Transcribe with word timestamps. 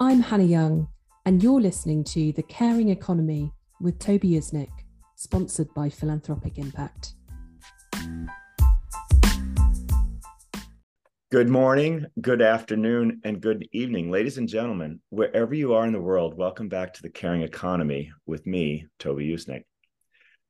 I'm 0.00 0.20
Hannah 0.20 0.44
Young, 0.44 0.86
and 1.26 1.42
you're 1.42 1.60
listening 1.60 2.04
to 2.04 2.30
The 2.30 2.44
Caring 2.44 2.90
Economy 2.90 3.52
with 3.80 3.98
Toby 3.98 4.28
Usnik, 4.30 4.70
sponsored 5.16 5.74
by 5.74 5.88
Philanthropic 5.88 6.56
Impact. 6.56 7.14
Good 11.32 11.48
morning, 11.48 12.06
good 12.20 12.40
afternoon, 12.40 13.22
and 13.24 13.40
good 13.40 13.66
evening, 13.72 14.08
ladies 14.12 14.38
and 14.38 14.48
gentlemen. 14.48 15.00
Wherever 15.10 15.52
you 15.52 15.74
are 15.74 15.84
in 15.84 15.92
the 15.92 16.00
world, 16.00 16.38
welcome 16.38 16.68
back 16.68 16.94
to 16.94 17.02
The 17.02 17.10
Caring 17.10 17.42
Economy 17.42 18.12
with 18.24 18.46
me, 18.46 18.86
Toby 19.00 19.28
Usnik. 19.30 19.64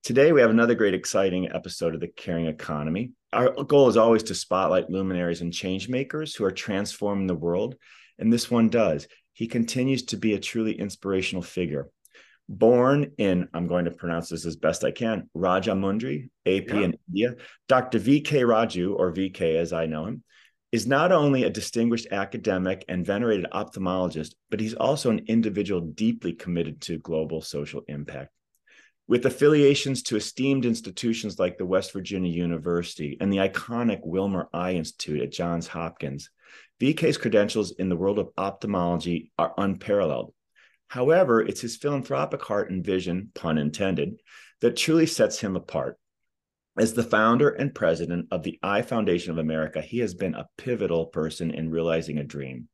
Today, 0.03 0.33
we 0.33 0.43
have 0.43 0.51
another 0.51 0.75
great, 0.75 0.93
exciting 0.93 1.49
episode 1.51 1.95
of 1.95 2.01
The 2.01 2.09
Caring 2.09 2.49
Economy. 2.49 3.13
Our 3.33 3.65
goal 3.65 3.89
is 3.89 3.97
always 3.97 4.25
to 4.25 4.35
spotlight 4.35 4.91
luminaries 4.91 5.41
and 5.41 5.55
change 5.55 5.89
makers 5.89 6.35
who 6.35 6.45
are 6.45 6.51
transforming 6.51 7.27
the 7.27 7.35
world, 7.35 7.77
and 8.19 8.31
this 8.31 8.51
one 8.51 8.69
does. 8.69 9.09
He 9.39 9.47
continues 9.47 10.03
to 10.07 10.17
be 10.17 10.35
a 10.35 10.41
truly 10.41 10.73
inspirational 10.73 11.43
figure. 11.43 11.91
Born 12.49 13.13
in, 13.19 13.47
I'm 13.55 13.69
going 13.69 13.85
to 13.85 13.93
pronounce 13.93 14.31
this 14.31 14.45
as 14.45 14.57
best 14.57 14.83
I 14.83 14.91
can, 14.91 15.31
Rajahmundry, 15.33 16.29
AP 16.45 16.67
yeah. 16.67 16.81
in 16.81 16.99
India, 17.07 17.35
Dr. 17.69 18.01
V.K. 18.01 18.41
Raju, 18.41 18.97
or 18.99 19.13
VK 19.13 19.55
as 19.55 19.73
I 19.73 19.87
know 19.87 20.07
him, 20.07 20.25
is 20.73 20.89
not 20.89 21.13
only 21.13 21.45
a 21.45 21.51
distinguished 21.51 22.09
academic 22.11 22.85
and 22.89 23.07
venerated 23.07 23.47
ophthalmologist, 23.53 24.35
but 24.51 24.59
he's 24.59 24.75
also 24.75 25.09
an 25.11 25.21
individual 25.29 25.83
deeply 25.83 26.33
committed 26.33 26.81
to 26.81 26.99
global 26.99 27.41
social 27.41 27.83
impact. 27.87 28.33
With 29.09 29.25
affiliations 29.25 30.03
to 30.05 30.17
esteemed 30.17 30.67
institutions 30.67 31.39
like 31.39 31.57
the 31.57 31.65
West 31.65 31.95
Virginia 31.95 32.31
University 32.31 33.17
and 33.19 33.33
the 33.33 33.39
iconic 33.39 34.01
Wilmer 34.05 34.51
Eye 34.53 34.75
Institute 34.75 35.23
at 35.23 35.33
Johns 35.33 35.67
Hopkins, 35.67 36.29
VK's 36.79 37.17
credentials 37.17 37.71
in 37.71 37.89
the 37.89 37.97
world 37.97 38.19
of 38.19 38.29
ophthalmology 38.37 39.33
are 39.39 39.55
unparalleled. 39.57 40.35
However, 40.89 41.41
it's 41.41 41.63
his 41.63 41.79
philanthropic 41.79 42.43
heart 42.43 42.71
and 42.71 42.85
vision, 42.85 43.33
pun 43.35 43.57
intended, 43.57 44.21
that 44.61 44.77
truly 44.77 45.07
sets 45.07 45.41
him 45.41 45.57
apart. 45.57 45.97
As 46.79 46.93
the 46.93 47.03
founder 47.03 47.49
and 47.49 47.75
president 47.75 48.29
of 48.31 48.43
the 48.43 48.59
Eye 48.63 48.83
Foundation 48.83 49.33
of 49.33 49.39
America, 49.39 49.81
he 49.81 50.01
has 50.01 50.13
been 50.13 50.35
a 50.35 50.51
pivotal 50.59 51.07
person 51.07 51.51
in 51.51 51.71
realizing 51.71 52.19
a 52.19 52.25
dream, 52.25 52.69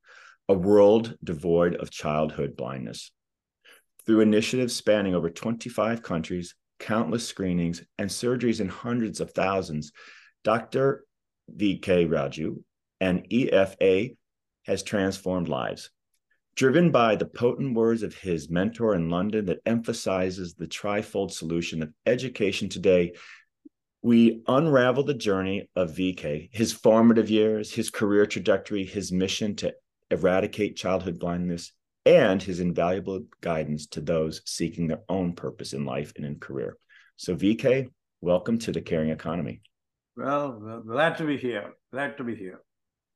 a 0.49 0.53
world 0.53 1.15
devoid 1.23 1.75
of 1.75 1.91
childhood 1.91 2.57
blindness. 2.57 3.13
Through 4.05 4.21
initiatives 4.21 4.75
spanning 4.75 5.15
over 5.15 5.29
25 5.29 6.03
countries, 6.03 6.55
countless 6.79 7.27
screenings, 7.27 7.83
and 7.97 8.09
surgeries 8.09 8.61
in 8.61 8.67
hundreds 8.67 9.19
of 9.19 9.31
thousands, 9.31 9.91
Dr. 10.43 11.05
V.K. 11.49 12.05
Raju 12.05 12.63
and 13.01 13.27
EFA 13.29 14.15
has 14.65 14.83
transformed 14.83 15.47
lives. 15.47 15.89
Driven 16.55 16.91
by 16.91 17.15
the 17.15 17.25
potent 17.25 17.75
words 17.75 18.03
of 18.03 18.15
his 18.15 18.49
mentor 18.49 18.95
in 18.95 19.09
London 19.09 19.45
that 19.45 19.59
emphasizes 19.65 20.53
the 20.53 20.67
trifold 20.67 21.31
solution 21.31 21.81
of 21.81 21.91
education 22.05 22.69
today, 22.69 23.13
we 24.01 24.43
unravel 24.47 25.03
the 25.03 25.13
journey 25.15 25.67
of 25.75 25.95
VK, 25.95 26.49
his 26.53 26.71
formative 26.71 27.29
years, 27.29 27.73
his 27.73 27.89
career 27.89 28.25
trajectory, 28.25 28.85
his 28.85 29.11
mission 29.11 29.55
to 29.57 29.73
eradicate 30.11 30.77
childhood 30.77 31.19
blindness, 31.19 31.73
and 32.05 32.41
his 32.41 32.59
invaluable 32.59 33.21
guidance 33.41 33.87
to 33.87 34.01
those 34.01 34.41
seeking 34.45 34.87
their 34.87 35.01
own 35.09 35.33
purpose 35.33 35.73
in 35.73 35.85
life 35.85 36.13
and 36.15 36.25
in 36.25 36.39
career. 36.39 36.77
So, 37.15 37.35
VK, 37.35 37.87
welcome 38.21 38.59
to 38.59 38.71
the 38.71 38.81
Caring 38.81 39.09
Economy. 39.09 39.61
Well, 40.15 40.83
glad 40.85 41.17
to 41.17 41.25
be 41.25 41.37
here. 41.37 41.73
Glad 41.91 42.17
to 42.17 42.23
be 42.23 42.35
here. 42.35 42.61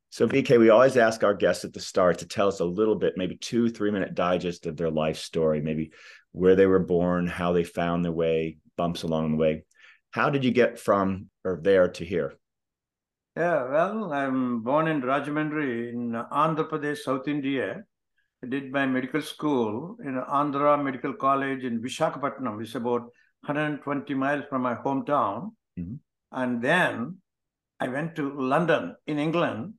So, 0.10 0.28
VK, 0.28 0.60
we 0.60 0.70
always 0.70 0.98
ask 0.98 1.24
our 1.24 1.36
guests 1.36 1.66
at 1.66 1.74
the 1.74 1.80
start 1.80 2.20
to 2.20 2.28
tell 2.28 2.48
us 2.48 2.62
a 2.62 2.66
little 2.66 2.96
bit, 2.96 3.14
maybe 3.16 3.36
two, 3.36 3.70
three 3.70 3.92
minute 3.92 4.16
digest 4.16 4.66
of 4.66 4.76
their 4.76 4.90
life 4.90 5.18
story, 5.18 5.62
maybe 5.62 5.92
where 6.32 6.56
they 6.56 6.66
were 6.66 6.80
born, 6.80 7.28
how 7.28 7.54
they 7.54 7.64
found 7.64 8.04
their 8.04 8.12
way, 8.12 8.58
bumps 8.76 9.04
along 9.04 9.32
the 9.32 9.38
way. 9.38 9.66
How 10.12 10.32
did 10.32 10.44
you 10.44 10.52
get 10.52 10.80
from 10.80 11.28
or 11.46 11.60
there 11.62 11.90
to 11.90 12.06
here? 12.06 12.34
Yeah, 13.38 13.70
well, 13.70 14.12
I'm 14.12 14.64
born 14.64 14.88
in 14.88 15.02
Rajahmundry 15.02 15.94
in 15.94 16.12
Andhra 16.12 16.68
Pradesh, 16.68 16.98
South 17.00 17.28
India. 17.28 17.84
Did 18.48 18.72
my 18.72 18.86
medical 18.86 19.22
school 19.22 19.98
in 20.04 20.16
Andhra 20.16 20.82
Medical 20.82 21.14
College 21.14 21.64
in 21.64 21.82
Vishakhapatnam, 21.82 22.58
which 22.58 22.70
is 22.70 22.76
about 22.76 23.02
120 23.42 24.14
miles 24.14 24.46
from 24.50 24.62
my 24.62 24.76
hometown. 24.76 25.52
Mm-hmm. 25.78 25.96
And 26.32 26.62
then 26.62 27.18
I 27.80 27.88
went 27.88 28.16
to 28.16 28.34
London 28.38 28.96
in 29.08 29.20
England, 29.20 29.74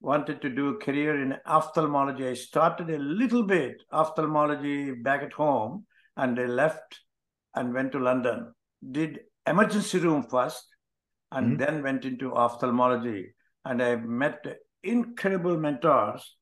wanted 0.00 0.40
to 0.42 0.48
do 0.48 0.70
a 0.70 0.78
career 0.78 1.22
in 1.22 1.36
ophthalmology. 1.46 2.26
I 2.26 2.34
started 2.34 2.90
a 2.90 2.98
little 2.98 3.42
bit 3.42 3.76
ophthalmology 3.92 4.92
back 4.92 5.22
at 5.22 5.32
home 5.32 5.86
and 6.16 6.38
I 6.38 6.46
left 6.46 7.00
and 7.54 7.72
went 7.72 7.92
to 7.92 7.98
London. 7.98 8.52
Did 8.90 9.20
emergency 9.46 9.98
room 9.98 10.22
first 10.22 10.66
and 11.30 11.58
mm-hmm. 11.58 11.64
then 11.64 11.82
went 11.82 12.04
into 12.04 12.34
ophthalmology. 12.34 13.34
And 13.64 13.82
I 13.82 13.96
met 13.96 14.44
incredible 14.82 15.56
mentors, 15.56 16.36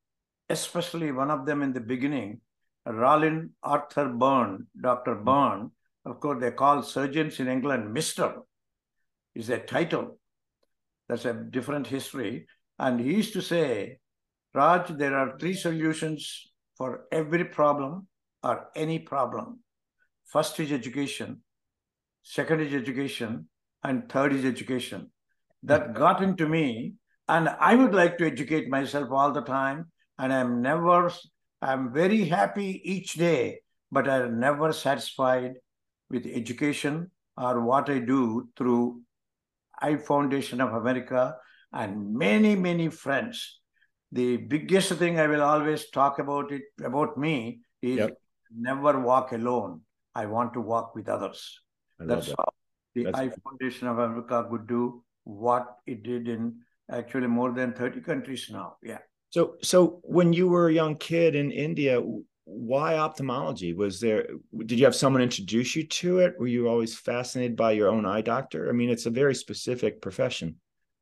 especially 0.51 1.11
one 1.11 1.31
of 1.31 1.45
them 1.45 1.61
in 1.61 1.73
the 1.73 1.79
beginning, 1.79 2.41
Rollin 2.85 3.51
Arthur 3.63 4.09
Byrne, 4.09 4.67
Dr. 4.79 5.15
Mm-hmm. 5.15 5.25
Byrne. 5.25 5.71
Of 6.05 6.19
course, 6.19 6.41
they 6.41 6.51
call 6.51 6.81
surgeons 6.81 7.39
in 7.39 7.47
England 7.47 7.95
Mr. 7.95 8.33
is 9.35 9.49
a 9.49 9.59
title. 9.59 10.19
That's 11.07 11.25
a 11.25 11.33
different 11.33 11.87
history. 11.87 12.47
And 12.79 12.99
he 12.99 13.13
used 13.13 13.33
to 13.33 13.41
say, 13.41 13.99
Raj, 14.53 14.89
there 14.89 15.15
are 15.15 15.37
three 15.37 15.53
solutions 15.53 16.47
for 16.75 17.05
every 17.11 17.45
problem 17.45 18.07
or 18.43 18.67
any 18.75 18.97
problem. 18.97 19.59
First 20.25 20.59
is 20.59 20.71
education 20.71 21.41
second 22.23 22.61
is 22.61 22.73
education, 22.73 23.47
and 23.83 24.09
third 24.09 24.33
is 24.33 24.45
education. 24.45 25.11
That 25.63 25.93
got 25.93 26.23
into 26.23 26.47
me, 26.47 26.95
and 27.27 27.49
I 27.49 27.75
would 27.75 27.93
like 27.93 28.17
to 28.17 28.27
educate 28.27 28.69
myself 28.69 29.09
all 29.11 29.31
the 29.31 29.41
time. 29.41 29.91
And 30.21 30.31
I'm 30.31 30.61
never, 30.61 31.11
I'm 31.63 31.91
very 31.91 32.25
happy 32.25 32.79
each 32.85 33.13
day, 33.13 33.61
but 33.91 34.07
I'm 34.07 34.39
never 34.39 34.71
satisfied 34.71 35.55
with 36.11 36.27
education 36.27 37.09
or 37.35 37.61
what 37.61 37.89
I 37.89 37.97
do 37.97 38.47
through 38.55 39.01
Eye 39.81 39.95
Foundation 39.95 40.61
of 40.61 40.73
America 40.73 41.37
and 41.73 42.13
many, 42.13 42.55
many 42.55 42.89
friends. 42.89 43.59
The 44.11 44.37
biggest 44.37 44.91
thing 44.93 45.19
I 45.19 45.25
will 45.25 45.41
always 45.41 45.89
talk 45.89 46.19
about 46.19 46.51
it 46.51 46.63
about 46.83 47.17
me 47.17 47.61
is 47.81 47.97
yep. 47.97 48.17
never 48.55 48.99
walk 48.99 49.31
alone. 49.31 49.81
I 50.13 50.27
want 50.27 50.53
to 50.53 50.61
walk 50.61 50.93
with 50.93 51.09
others. 51.09 51.61
That's 51.97 52.27
that. 52.27 52.35
how 52.37 52.49
the 52.93 53.05
That's... 53.05 53.17
Eye 53.17 53.31
Foundation 53.43 53.87
of 53.87 53.97
America 53.97 54.45
could 54.51 54.67
do 54.67 55.03
what 55.23 55.77
it 55.87 56.03
did 56.03 56.27
in 56.27 56.59
actually 56.91 57.27
more 57.27 57.53
than 57.53 57.73
30 57.73 58.01
countries 58.01 58.49
now. 58.51 58.75
Yeah. 58.83 58.99
So, 59.31 59.55
so 59.61 60.01
when 60.03 60.33
you 60.33 60.49
were 60.49 60.67
a 60.67 60.73
young 60.73 60.97
kid 60.97 61.35
in 61.35 61.51
India, 61.51 62.01
why 62.43 62.97
ophthalmology? 62.97 63.73
Was 63.73 64.01
there? 64.01 64.27
Did 64.65 64.77
you 64.77 64.83
have 64.83 64.95
someone 64.95 65.21
introduce 65.21 65.73
you 65.73 65.87
to 65.87 66.19
it? 66.19 66.35
Were 66.37 66.47
you 66.47 66.67
always 66.67 66.97
fascinated 66.97 67.55
by 67.55 67.71
your 67.71 67.87
own 67.87 68.05
eye 68.05 68.21
doctor? 68.21 68.69
I 68.69 68.73
mean, 68.73 68.89
it's 68.89 69.05
a 69.05 69.09
very 69.09 69.33
specific 69.33 70.01
profession. 70.01 70.57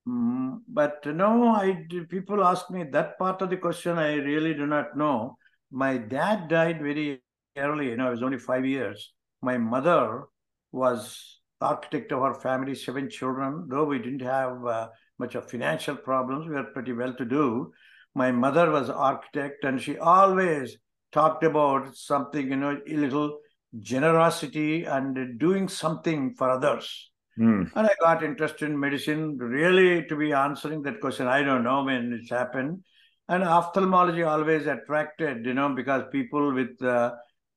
Mm, 0.07 0.59
but 0.67 1.03
no, 1.07 1.55
I 1.55 1.85
people 2.07 2.43
ask 2.43 2.69
me 2.69 2.83
that 2.91 3.17
part 3.17 3.41
of 3.41 3.49
the 3.49 3.57
question. 3.57 3.97
I 3.97 4.13
really 4.13 4.53
do 4.53 4.67
not 4.67 4.95
know. 4.95 5.37
My 5.71 5.97
dad 5.97 6.49
died 6.49 6.79
very 6.81 7.23
early. 7.57 7.87
You 7.87 7.97
know, 7.97 8.07
I 8.07 8.11
was 8.11 8.21
only 8.21 8.37
five 8.37 8.65
years. 8.65 9.11
My 9.41 9.57
mother 9.57 10.25
was 10.71 11.39
architect 11.61 12.11
of 12.11 12.21
our 12.21 12.35
family, 12.35 12.75
seven 12.75 13.09
children. 13.09 13.65
Though 13.69 13.85
we 13.85 13.97
didn't 13.97 14.21
have 14.21 14.63
uh, 14.65 14.89
much 15.17 15.33
of 15.33 15.49
financial 15.49 15.95
problems, 15.95 16.47
we 16.47 16.53
were 16.53 16.71
pretty 16.75 16.93
well 16.93 17.15
to 17.15 17.25
do. 17.25 17.73
My 18.19 18.31
mother 18.31 18.69
was 18.69 18.89
architect, 18.89 19.63
and 19.63 19.81
she 19.81 19.97
always 19.97 20.77
talked 21.11 21.43
about 21.43 21.95
something, 21.95 22.49
you 22.49 22.55
know, 22.55 22.77
a 22.87 22.97
little 23.05 23.39
generosity 23.79 24.83
and 24.83 25.39
doing 25.39 25.67
something 25.67 26.35
for 26.35 26.49
others. 26.49 27.11
Mm. 27.39 27.71
And 27.75 27.87
I 27.87 27.93
got 28.01 28.23
interested 28.23 28.69
in 28.69 28.79
medicine. 28.79 29.37
Really, 29.37 30.05
to 30.07 30.15
be 30.15 30.33
answering 30.33 30.81
that 30.83 30.99
question, 30.99 31.27
I 31.27 31.41
don't 31.43 31.63
know 31.63 31.83
when 31.83 32.13
it's 32.13 32.29
happened. 32.29 32.83
And 33.27 33.43
ophthalmology 33.43 34.23
always 34.23 34.65
attracted, 34.67 35.45
you 35.45 35.53
know, 35.53 35.69
because 35.69 36.03
people 36.11 36.53
with 36.53 36.81
uh, 36.81 37.13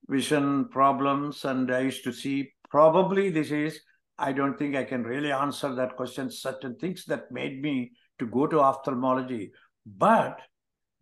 vision 0.09 0.69
problems, 0.69 1.45
and 1.45 1.75
I 1.75 1.81
used 1.81 2.05
to 2.05 2.13
see 2.13 2.53
probably 2.73 3.29
this 3.31 3.51
is 3.51 3.81
i 4.19 4.33
don't 4.33 4.59
think 4.59 4.75
i 4.75 4.85
can 4.93 5.03
really 5.05 5.31
answer 5.31 5.75
that 5.75 5.97
question 5.97 6.31
certain 6.31 6.75
things 6.77 7.05
that 7.05 7.31
made 7.31 7.61
me 7.67 7.93
to 8.19 8.27
go 8.27 8.47
to 8.47 8.61
ophthalmology 8.61 9.51
but 9.85 10.41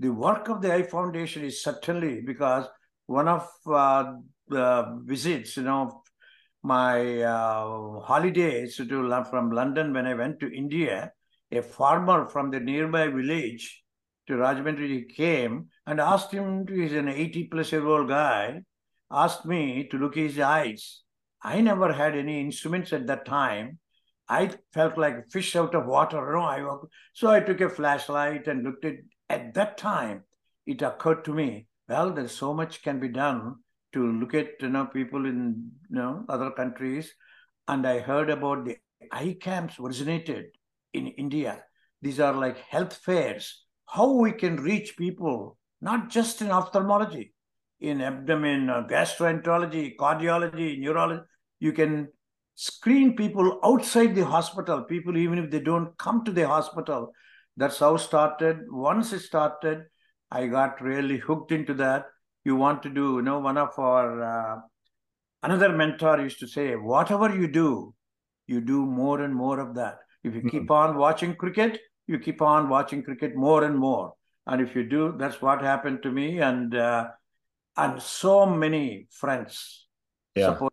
the 0.01 0.09
work 0.09 0.49
of 0.49 0.61
the 0.63 0.73
eye 0.73 0.83
foundation 0.83 1.45
is 1.45 1.63
certainly 1.63 2.21
because 2.21 2.67
one 3.07 3.29
of 3.29 3.47
uh, 3.67 4.15
the 4.49 5.01
visits 5.05 5.57
you 5.57 5.63
know 5.63 6.03
my 6.63 7.23
uh, 7.23 8.01
holidays 8.01 8.77
to 8.77 9.25
from 9.31 9.51
london 9.51 9.93
when 9.93 10.07
i 10.07 10.15
went 10.15 10.41
to 10.41 10.53
india 10.53 11.13
a 11.53 11.63
farmer 11.63 12.29
from 12.29 12.51
the 12.51 12.61
nearby 12.61 13.07
village 13.09 13.83
to 14.27 14.37
Rajahmundry, 14.37 14.89
he 14.89 15.03
came 15.03 15.69
and 15.87 16.01
asked 16.01 16.33
him, 16.33 16.65
he's 16.69 16.93
an 16.93 17.09
80 17.09 17.45
plus 17.45 17.73
year 17.73 17.87
old 17.87 18.09
guy, 18.09 18.63
asked 19.11 19.45
me 19.45 19.89
to 19.91 19.99
look 19.99 20.15
his 20.15 20.39
eyes. 20.39 21.03
I 21.43 21.61
never 21.61 21.93
had 21.93 22.17
any 22.17 22.41
instruments 22.41 22.93
at 22.93 23.07
that 23.09 23.27
time. 23.27 23.79
I 24.29 24.53
felt 24.73 24.97
like 24.97 25.15
a 25.15 25.31
fish 25.31 25.57
out 25.57 25.75
of 25.75 25.87
water. 25.87 26.19
You 26.19 26.35
know, 26.35 26.43
I, 26.43 26.77
so 27.13 27.31
I 27.31 27.41
took 27.41 27.61
a 27.61 27.69
flashlight 27.69 28.47
and 28.47 28.63
looked 28.63 28.85
at 28.85 28.95
at 29.31 29.55
that 29.55 29.79
time. 29.79 30.25
It 30.67 30.83
occurred 30.83 31.25
to 31.25 31.33
me, 31.33 31.69
well, 31.89 32.13
there's 32.13 32.37
so 32.37 32.53
much 32.53 32.83
can 32.83 33.01
be 33.01 33.09
done 33.09 33.57
to 33.93 34.13
look 34.13 34.35
at 34.35 34.51
you 34.61 34.69
know 34.69 34.87
people 34.87 35.27
in 35.27 35.71
you 35.89 35.97
know 35.97 36.25
other 36.29 36.51
countries. 36.51 37.13
And 37.67 37.87
I 37.87 38.01
heard 38.01 38.31
about 38.31 38.65
the 38.65 38.77
eye 39.11 39.37
camps 39.41 39.79
originated 39.81 40.47
in 40.93 41.07
India. 41.07 41.65
These 42.03 42.21
are 42.21 42.33
like 42.33 42.59
health 42.59 42.97
fairs. 42.97 43.65
How 43.87 44.13
we 44.13 44.33
can 44.33 44.57
reach 44.57 44.97
people, 44.97 45.59
not 45.81 46.11
just 46.11 46.43
in 46.43 46.51
ophthalmology, 46.51 47.35
in 47.81 48.01
abdomen, 48.01 48.71
uh, 48.71 48.87
gastroenterology, 48.89 49.97
cardiology, 49.97 50.79
neurology. 50.79 51.23
You 51.59 51.73
can 51.73 52.09
screen 52.55 53.17
people 53.17 53.59
outside 53.65 54.15
the 54.15 54.25
hospital, 54.25 54.83
people 54.85 55.17
even 55.17 55.39
if 55.39 55.51
they 55.51 55.61
don't 55.61 55.97
come 55.99 56.25
to 56.25 56.31
the 56.31 56.47
hospital. 56.47 57.13
That's 57.61 57.79
how 57.79 57.97
started. 57.99 58.63
Once 58.71 59.13
it 59.13 59.21
started, 59.21 59.85
I 60.31 60.47
got 60.47 60.81
really 60.81 61.19
hooked 61.19 61.53
into 61.53 61.75
that. 61.75 62.07
You 62.45 62.57
want 62.57 62.83
to 62.85 62.89
do, 62.89 63.17
you 63.17 63.23
know, 63.23 63.39
one 63.39 63.59
of 63.59 63.79
our, 63.79 64.25
uh, 64.25 64.61
another 65.43 65.69
mentor 65.69 66.21
used 66.21 66.41
to 66.41 66.49
say, 66.49 66.75
whatever 66.75 67.29
you 67.33 67.47
do, 67.47 67.95
you 68.47 68.61
do 68.63 68.87
more 68.87 69.21
and 69.21 69.35
more 69.35 69.61
of 69.61 69.75
that. 69.75 69.99
If 70.25 70.35
you 70.35 70.41
mm-hmm. 70.41 70.49
keep 70.49 70.71
on 70.71 70.97
watching 70.97 71.37
cricket, 71.37 71.79
you 72.07 72.19
keep 72.19 72.41
on 72.41 72.71
watching 72.71 73.03
cricket 73.03 73.37
more 73.37 73.63
and 73.65 73.79
more. 73.79 74.15
And 74.47 74.63
if 74.63 74.75
you 74.75 74.83
do, 74.83 75.15
that's 75.19 75.43
what 75.43 75.61
happened 75.61 76.03
to 76.03 76.11
me. 76.11 76.41
And 76.41 76.75
uh, 76.75 77.09
and 77.77 78.03
so 78.03 78.47
many 78.47 79.07
friends 79.11 79.87
yeah. 80.35 80.53
support 80.53 80.73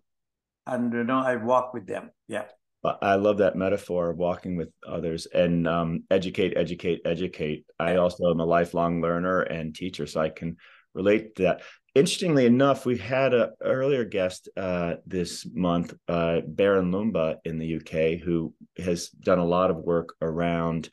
and 0.65 0.93
you 0.93 1.03
know 1.03 1.19
i 1.19 1.35
walk 1.35 1.73
with 1.73 1.85
them 1.87 2.09
yeah 2.27 2.45
i 2.83 3.15
love 3.15 3.39
that 3.39 3.55
metaphor 3.55 4.09
of 4.09 4.17
walking 4.17 4.55
with 4.55 4.69
others 4.87 5.25
and 5.33 5.67
um, 5.67 6.03
educate 6.11 6.53
educate 6.55 7.01
educate. 7.05 7.65
I 7.79 7.95
also 7.95 8.29
am 8.31 8.39
a 8.39 8.45
lifelong 8.45 9.01
learner 9.01 9.41
and 9.41 9.75
teacher 9.75 10.05
so 10.05 10.21
i 10.21 10.29
can 10.29 10.57
relate 10.93 11.35
to 11.35 11.43
that. 11.43 11.61
Interestingly 11.95 12.45
enough 12.45 12.85
we 12.85 12.97
had 12.97 13.33
a 13.33 13.51
earlier 13.61 14.05
guest 14.05 14.49
uh, 14.55 14.95
this 15.05 15.47
month 15.51 15.93
uh, 16.07 16.41
baron 16.45 16.91
Loomba 16.91 17.37
in 17.43 17.57
the 17.57 17.75
uk 17.77 18.21
who 18.23 18.53
has 18.77 19.09
done 19.09 19.39
a 19.39 19.45
lot 19.45 19.71
of 19.71 19.77
work 19.77 20.15
around 20.21 20.89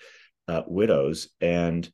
uh, 0.49 0.63
widows. 0.67 1.29
And 1.41 1.91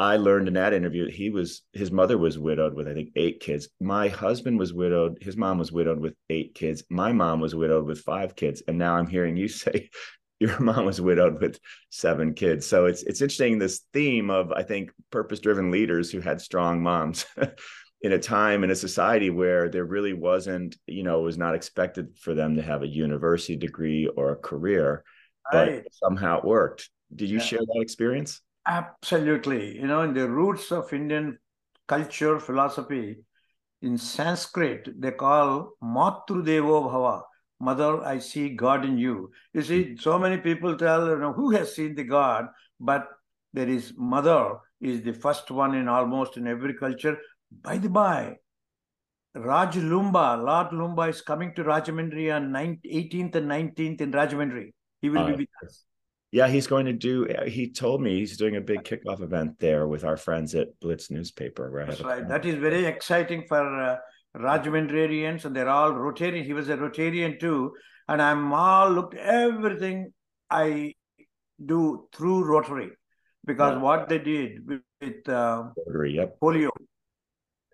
I 0.00 0.16
learned 0.16 0.48
in 0.48 0.54
that 0.54 0.72
interview 0.72 1.04
that 1.04 1.14
he 1.14 1.28
was 1.28 1.60
his 1.74 1.92
mother 1.92 2.16
was 2.16 2.38
widowed 2.38 2.72
with 2.72 2.88
I 2.88 2.94
think 2.94 3.10
eight 3.16 3.40
kids. 3.40 3.68
My 3.80 4.08
husband 4.08 4.58
was 4.58 4.72
widowed. 4.72 5.18
His 5.20 5.36
mom 5.36 5.58
was 5.58 5.72
widowed 5.72 6.00
with 6.00 6.14
eight 6.30 6.54
kids. 6.54 6.82
My 6.88 7.12
mom 7.12 7.38
was 7.38 7.54
widowed 7.54 7.84
with 7.84 8.00
five 8.00 8.34
kids. 8.34 8.62
And 8.66 8.78
now 8.78 8.94
I'm 8.94 9.06
hearing 9.06 9.36
you 9.36 9.46
say 9.64 9.90
your 10.40 10.58
mom 10.58 10.86
was 10.86 11.02
widowed 11.02 11.42
with 11.42 11.60
seven 11.90 12.32
kids. 12.32 12.66
So 12.66 12.86
it's 12.86 13.02
it's 13.02 13.20
interesting 13.20 13.58
this 13.58 13.82
theme 13.92 14.30
of 14.30 14.52
I 14.52 14.62
think 14.62 14.90
purpose 15.10 15.38
driven 15.38 15.70
leaders 15.70 16.10
who 16.10 16.20
had 16.20 16.40
strong 16.40 16.82
moms. 16.82 17.26
in 18.02 18.12
a 18.12 18.18
time 18.18 18.64
in 18.64 18.70
a 18.70 18.74
society 18.74 19.28
where 19.28 19.68
there 19.68 19.84
really 19.84 20.14
wasn't, 20.14 20.74
you 20.86 21.02
know, 21.02 21.20
it 21.20 21.24
was 21.24 21.36
not 21.36 21.54
expected 21.54 22.16
for 22.18 22.32
them 22.32 22.56
to 22.56 22.62
have 22.62 22.82
a 22.82 22.88
university 22.88 23.56
degree 23.56 24.06
or 24.16 24.32
a 24.32 24.36
career, 24.36 25.04
right. 25.52 25.82
but 25.84 25.92
somehow 25.92 26.38
it 26.38 26.44
worked. 26.46 26.88
Did 27.14 27.28
you 27.28 27.36
yeah. 27.36 27.44
share 27.44 27.58
that 27.58 27.82
experience? 27.82 28.40
Absolutely. 28.70 29.76
You 29.78 29.88
know, 29.88 30.02
in 30.02 30.14
the 30.14 30.28
roots 30.30 30.70
of 30.70 30.92
Indian 30.92 31.36
culture, 31.88 32.38
philosophy, 32.38 33.16
in 33.82 33.98
Sanskrit, 33.98 34.88
they 35.00 35.10
call 35.10 35.72
Matru 35.82 36.44
Devo 36.48 36.88
Bhava. 36.88 37.22
Mother, 37.58 38.04
I 38.04 38.20
see 38.20 38.50
God 38.50 38.84
in 38.84 38.96
you. 38.96 39.32
You 39.52 39.62
see, 39.62 39.96
so 39.96 40.20
many 40.20 40.38
people 40.38 40.76
tell, 40.76 41.08
you 41.08 41.18
know, 41.18 41.32
who 41.32 41.50
has 41.50 41.74
seen 41.74 41.96
the 41.96 42.04
God? 42.04 42.46
But 42.78 43.08
there 43.52 43.68
is 43.68 43.92
mother 43.96 44.58
is 44.80 45.02
the 45.02 45.14
first 45.14 45.50
one 45.50 45.74
in 45.74 45.88
almost 45.88 46.36
in 46.36 46.46
every 46.46 46.74
culture. 46.74 47.18
By 47.50 47.78
the 47.78 47.88
by, 47.88 48.36
Raj 49.34 49.74
Loomba, 49.74 50.42
Lord 50.44 50.68
Loomba 50.68 51.10
is 51.10 51.22
coming 51.22 51.54
to 51.56 51.64
Rajahmundry 51.64 52.34
on 52.34 52.52
18th 52.52 53.34
and 53.34 53.50
19th 53.50 54.00
in 54.00 54.12
Rajahmundry. 54.12 54.72
He 55.02 55.10
will 55.10 55.26
be 55.26 55.32
ah, 55.32 55.36
with 55.36 55.48
us. 55.64 55.84
Yeah, 56.32 56.46
he's 56.46 56.68
going 56.68 56.86
to 56.86 56.92
do. 56.92 57.26
He 57.46 57.70
told 57.70 58.00
me 58.00 58.18
he's 58.18 58.36
doing 58.36 58.56
a 58.56 58.60
big 58.60 58.84
kickoff 58.84 59.20
event 59.20 59.58
there 59.58 59.88
with 59.88 60.04
our 60.04 60.16
friends 60.16 60.54
at 60.54 60.78
Blitz 60.80 61.10
newspaper. 61.10 61.70
Where 61.70 61.86
That's 61.86 62.00
right. 62.02 62.26
That 62.28 62.44
is 62.46 62.54
very 62.54 62.84
exciting 62.84 63.46
for 63.48 63.80
uh, 63.80 63.96
Rajahmundrians, 64.36 65.44
and 65.44 65.56
they're 65.56 65.68
all 65.68 65.90
Rotarian. 65.90 66.44
He 66.44 66.52
was 66.52 66.68
a 66.68 66.76
Rotarian 66.76 67.40
too, 67.40 67.72
and 68.08 68.22
I'm 68.22 68.52
all 68.52 68.90
looked 68.90 69.14
everything 69.14 70.12
I 70.48 70.94
do 71.64 72.08
through 72.12 72.44
Rotary 72.44 72.90
because 73.44 73.74
yeah. 73.74 73.80
what 73.80 74.08
they 74.08 74.18
did 74.18 74.66
with, 74.66 74.82
with 75.00 75.28
uh, 75.28 75.64
Rotary, 75.86 76.14
yep. 76.14 76.36
polio, 76.40 76.70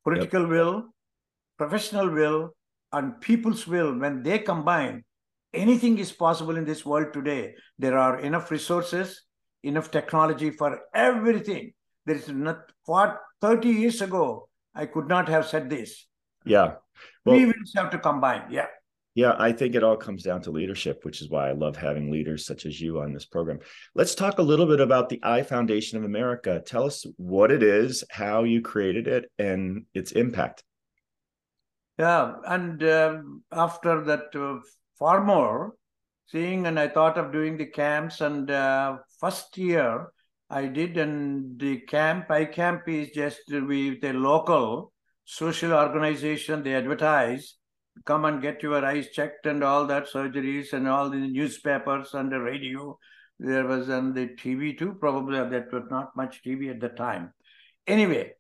political 0.02 0.42
yep. 0.42 0.50
will, 0.50 0.84
professional 1.58 2.10
will, 2.10 2.54
and 2.92 3.20
people's 3.20 3.66
will, 3.66 3.98
when 3.98 4.22
they 4.22 4.38
combine, 4.38 5.04
anything 5.52 5.98
is 5.98 6.12
possible 6.12 6.56
in 6.56 6.64
this 6.64 6.84
world 6.84 7.12
today. 7.12 7.54
There 7.78 7.98
are 7.98 8.20
enough 8.20 8.50
resources, 8.50 9.22
enough 9.62 9.90
technology 9.90 10.50
for 10.50 10.80
everything. 10.94 11.72
There 12.04 12.16
is 12.16 12.28
not 12.28 12.72
what 12.84 13.20
30 13.40 13.68
years 13.68 14.00
ago, 14.00 14.48
I 14.74 14.86
could 14.86 15.08
not 15.08 15.28
have 15.28 15.46
said 15.46 15.70
this. 15.70 16.06
Yeah. 16.44 16.74
Well, 17.24 17.36
we 17.36 17.46
will 17.46 17.54
have 17.76 17.90
to 17.90 17.98
combine. 17.98 18.44
Yeah. 18.50 18.66
Yeah, 19.16 19.34
I 19.38 19.52
think 19.52 19.74
it 19.74 19.82
all 19.82 19.96
comes 19.96 20.22
down 20.22 20.42
to 20.42 20.50
leadership, 20.50 21.02
which 21.02 21.22
is 21.22 21.30
why 21.30 21.48
I 21.48 21.52
love 21.52 21.74
having 21.74 22.10
leaders 22.10 22.44
such 22.44 22.66
as 22.66 22.78
you 22.78 23.00
on 23.00 23.14
this 23.14 23.24
program. 23.24 23.60
Let's 23.94 24.14
talk 24.14 24.38
a 24.38 24.42
little 24.42 24.66
bit 24.66 24.78
about 24.78 25.08
the 25.08 25.20
Eye 25.22 25.42
Foundation 25.42 25.96
of 25.96 26.04
America. 26.04 26.62
Tell 26.64 26.84
us 26.84 27.06
what 27.16 27.50
it 27.50 27.62
is, 27.62 28.04
how 28.10 28.44
you 28.44 28.60
created 28.60 29.08
it, 29.08 29.30
and 29.38 29.86
its 29.94 30.12
impact. 30.12 30.64
Yeah, 31.98 32.34
and 32.46 32.82
um, 32.84 33.42
after 33.50 34.04
that 34.04 34.36
uh, 34.36 34.60
far 34.98 35.24
more 35.24 35.74
seeing 36.26 36.66
and 36.66 36.78
I 36.78 36.88
thought 36.88 37.18
of 37.18 37.32
doing 37.32 37.56
the 37.56 37.66
camps 37.66 38.20
and 38.20 38.50
uh, 38.50 38.98
first 39.20 39.56
year 39.56 40.08
I 40.48 40.66
did 40.66 40.96
and 40.96 41.58
the 41.58 41.80
camp, 41.80 42.30
I 42.30 42.44
camp 42.44 42.88
is 42.88 43.10
just 43.10 43.40
with 43.48 44.04
a 44.04 44.12
local 44.12 44.92
social 45.24 45.72
organization, 45.72 46.62
they 46.62 46.74
advertise, 46.74 47.56
come 48.04 48.24
and 48.24 48.40
get 48.40 48.62
your 48.62 48.84
eyes 48.84 49.08
checked 49.10 49.46
and 49.46 49.64
all 49.64 49.86
that 49.86 50.08
surgeries 50.08 50.72
and 50.72 50.86
all 50.86 51.10
the 51.10 51.16
newspapers 51.16 52.14
and 52.14 52.30
the 52.30 52.40
radio. 52.40 52.96
There 53.40 53.66
was 53.66 53.90
on 53.90 54.14
the 54.14 54.28
TV 54.28 54.78
too, 54.78 54.94
probably 54.94 55.38
that 55.38 55.72
was 55.72 55.84
not 55.90 56.16
much 56.16 56.42
TV 56.44 56.70
at 56.70 56.80
the 56.80 56.90
time. 56.90 57.32
Anyway, 57.86 58.32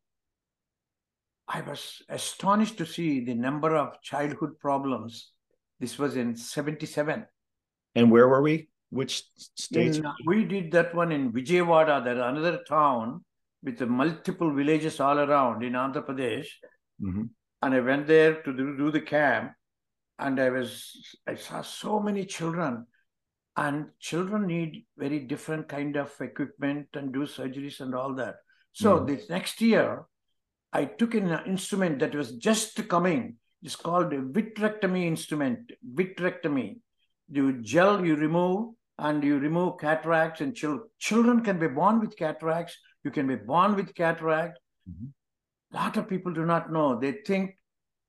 I 1.48 1.60
was 1.62 2.02
astonished 2.08 2.78
to 2.78 2.86
see 2.86 3.24
the 3.24 3.34
number 3.34 3.76
of 3.76 4.00
childhood 4.00 4.58
problems 4.60 5.32
this 5.80 5.98
was 5.98 6.16
in 6.16 6.36
77. 6.36 7.26
And 7.94 8.10
where 8.10 8.28
were 8.28 8.42
we? 8.42 8.68
Which 8.90 9.24
states? 9.36 10.00
We 10.26 10.44
did 10.44 10.70
that 10.72 10.94
one 10.94 11.12
in 11.12 11.32
Vijayawada, 11.32 12.04
that 12.04 12.16
another 12.16 12.60
town 12.68 13.24
with 13.62 13.80
multiple 13.80 14.52
villages 14.54 15.00
all 15.00 15.18
around 15.18 15.62
in 15.64 15.72
Andhra 15.72 16.06
Pradesh. 16.06 16.48
Mm-hmm. 17.02 17.24
And 17.62 17.74
I 17.74 17.80
went 17.80 18.06
there 18.06 18.42
to 18.42 18.52
do, 18.52 18.76
do 18.76 18.90
the 18.90 19.00
camp. 19.00 19.52
And 20.18 20.40
I 20.40 20.50
was, 20.50 21.16
I 21.26 21.34
saw 21.34 21.62
so 21.62 22.00
many 22.00 22.24
children 22.24 22.86
and 23.56 23.86
children 23.98 24.46
need 24.46 24.84
very 24.96 25.20
different 25.20 25.68
kind 25.68 25.96
of 25.96 26.12
equipment 26.20 26.88
and 26.94 27.12
do 27.12 27.20
surgeries 27.20 27.80
and 27.80 27.94
all 27.94 28.14
that 28.14 28.36
so 28.72 28.98
mm. 28.98 29.06
this 29.06 29.28
next 29.30 29.60
year 29.60 30.04
i 30.72 30.84
took 30.84 31.14
an 31.14 31.38
instrument 31.46 31.98
that 31.98 32.14
was 32.14 32.32
just 32.32 32.86
coming 32.88 33.36
it's 33.62 33.76
called 33.76 34.12
a 34.12 34.20
vitrectomy 34.20 35.06
instrument. 35.06 35.72
Vitrectomy. 35.94 36.78
You 37.28 37.60
gel, 37.62 38.04
you 38.04 38.14
remove, 38.16 38.74
and 38.98 39.22
you 39.22 39.38
remove 39.38 39.78
cataracts 39.80 40.40
and 40.40 40.54
children. 40.54 40.88
Children 40.98 41.42
can 41.42 41.58
be 41.58 41.68
born 41.68 42.00
with 42.00 42.16
cataracts. 42.16 42.76
You 43.04 43.10
can 43.10 43.26
be 43.26 43.36
born 43.36 43.74
with 43.74 43.94
cataract. 43.94 44.58
Mm-hmm. 44.88 45.76
A 45.76 45.76
lot 45.76 45.96
of 45.96 46.08
people 46.08 46.32
do 46.32 46.46
not 46.46 46.72
know. 46.72 46.98
They 46.98 47.12
think 47.26 47.58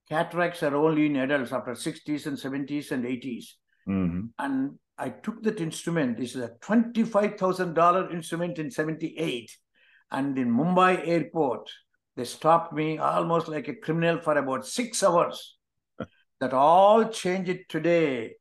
cataracts 0.10 0.64
are 0.64 0.76
only 0.76 1.08
in 1.08 1.16
adults 1.18 1.52
after 1.52 1.72
60s 1.72 2.26
and 2.28 2.38
70s 2.38 2.92
and 2.92 3.04
80s. 3.04 3.46
Mm-hmm. 3.88 4.22
And 4.40 4.80
I 4.98 5.10
took 5.10 5.44
that 5.44 5.60
instrument. 5.60 6.18
This 6.18 6.36
is 6.36 6.44
a 6.44 6.52
$25,000 6.62 8.14
instrument 8.14 8.60
in 8.60 8.72
78. 8.72 9.52
And 10.12 10.38
in 10.38 10.50
Mumbai 10.50 11.06
airport, 11.08 11.70
they 12.18 12.26
stopped 12.26 12.74
me 12.74 12.98
almost 12.98 13.48
like 13.48 13.68
a 13.68 13.76
criminal 13.76 14.20
for 14.20 14.38
about 14.38 14.66
six 14.66 15.04
hours. 15.04 15.56
that 16.40 16.54
all 16.54 17.06
changed 17.10 17.70
today. 17.70 18.34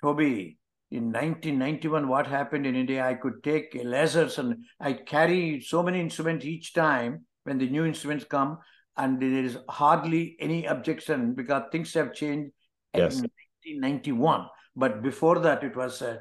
Toby, 0.00 0.58
in 0.90 1.12
1991 1.12 2.08
what 2.08 2.26
happened 2.26 2.66
in 2.66 2.74
India. 2.74 3.06
I 3.06 3.14
could 3.14 3.42
take 3.42 3.72
lasers 3.72 4.38
and 4.38 4.64
I 4.80 4.94
carry 4.94 5.60
so 5.60 5.82
many 5.82 6.00
instruments 6.00 6.44
each 6.44 6.72
time 6.74 7.24
when 7.44 7.58
the 7.58 7.68
new 7.68 7.84
instruments 7.84 8.24
come, 8.24 8.58
and 8.96 9.20
there 9.20 9.44
is 9.44 9.56
hardly 9.68 10.36
any 10.40 10.66
objection 10.66 11.34
because 11.34 11.62
things 11.72 11.94
have 11.94 12.12
changed 12.12 12.52
Yes. 12.94 13.14
in 13.14 13.30
1991. 13.70 14.46
But 14.74 15.02
before 15.02 15.38
that, 15.40 15.62
it 15.62 15.76
was, 15.76 16.02
uh, 16.02 16.18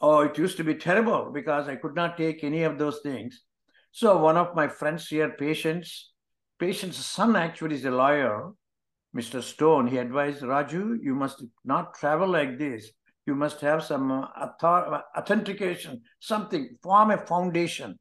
oh, 0.00 0.20
it 0.20 0.38
used 0.38 0.56
to 0.58 0.64
be 0.64 0.74
terrible 0.74 1.30
because 1.32 1.68
I 1.68 1.76
could 1.76 1.94
not 1.94 2.16
take 2.16 2.44
any 2.44 2.62
of 2.62 2.78
those 2.78 3.00
things. 3.02 3.42
So 3.92 4.18
one 4.18 4.36
of 4.36 4.54
my 4.54 4.68
friends 4.68 5.08
here, 5.08 5.30
patients, 5.30 6.12
patient's 6.58 6.98
son 6.98 7.34
actually 7.34 7.74
is 7.74 7.84
a 7.84 7.90
lawyer, 7.90 8.52
Mr. 9.16 9.42
Stone. 9.42 9.88
He 9.88 9.98
advised 9.98 10.42
Raju, 10.42 10.98
you 11.02 11.14
must 11.14 11.42
not 11.64 11.94
travel 11.94 12.28
like 12.28 12.58
this. 12.58 12.90
You 13.26 13.34
must 13.34 13.60
have 13.60 13.82
some 13.82 14.10
uh, 14.10 14.26
author- 14.40 15.02
authentication, 15.16 16.02
something, 16.20 16.76
form 16.82 17.10
a 17.10 17.18
foundation. 17.18 17.98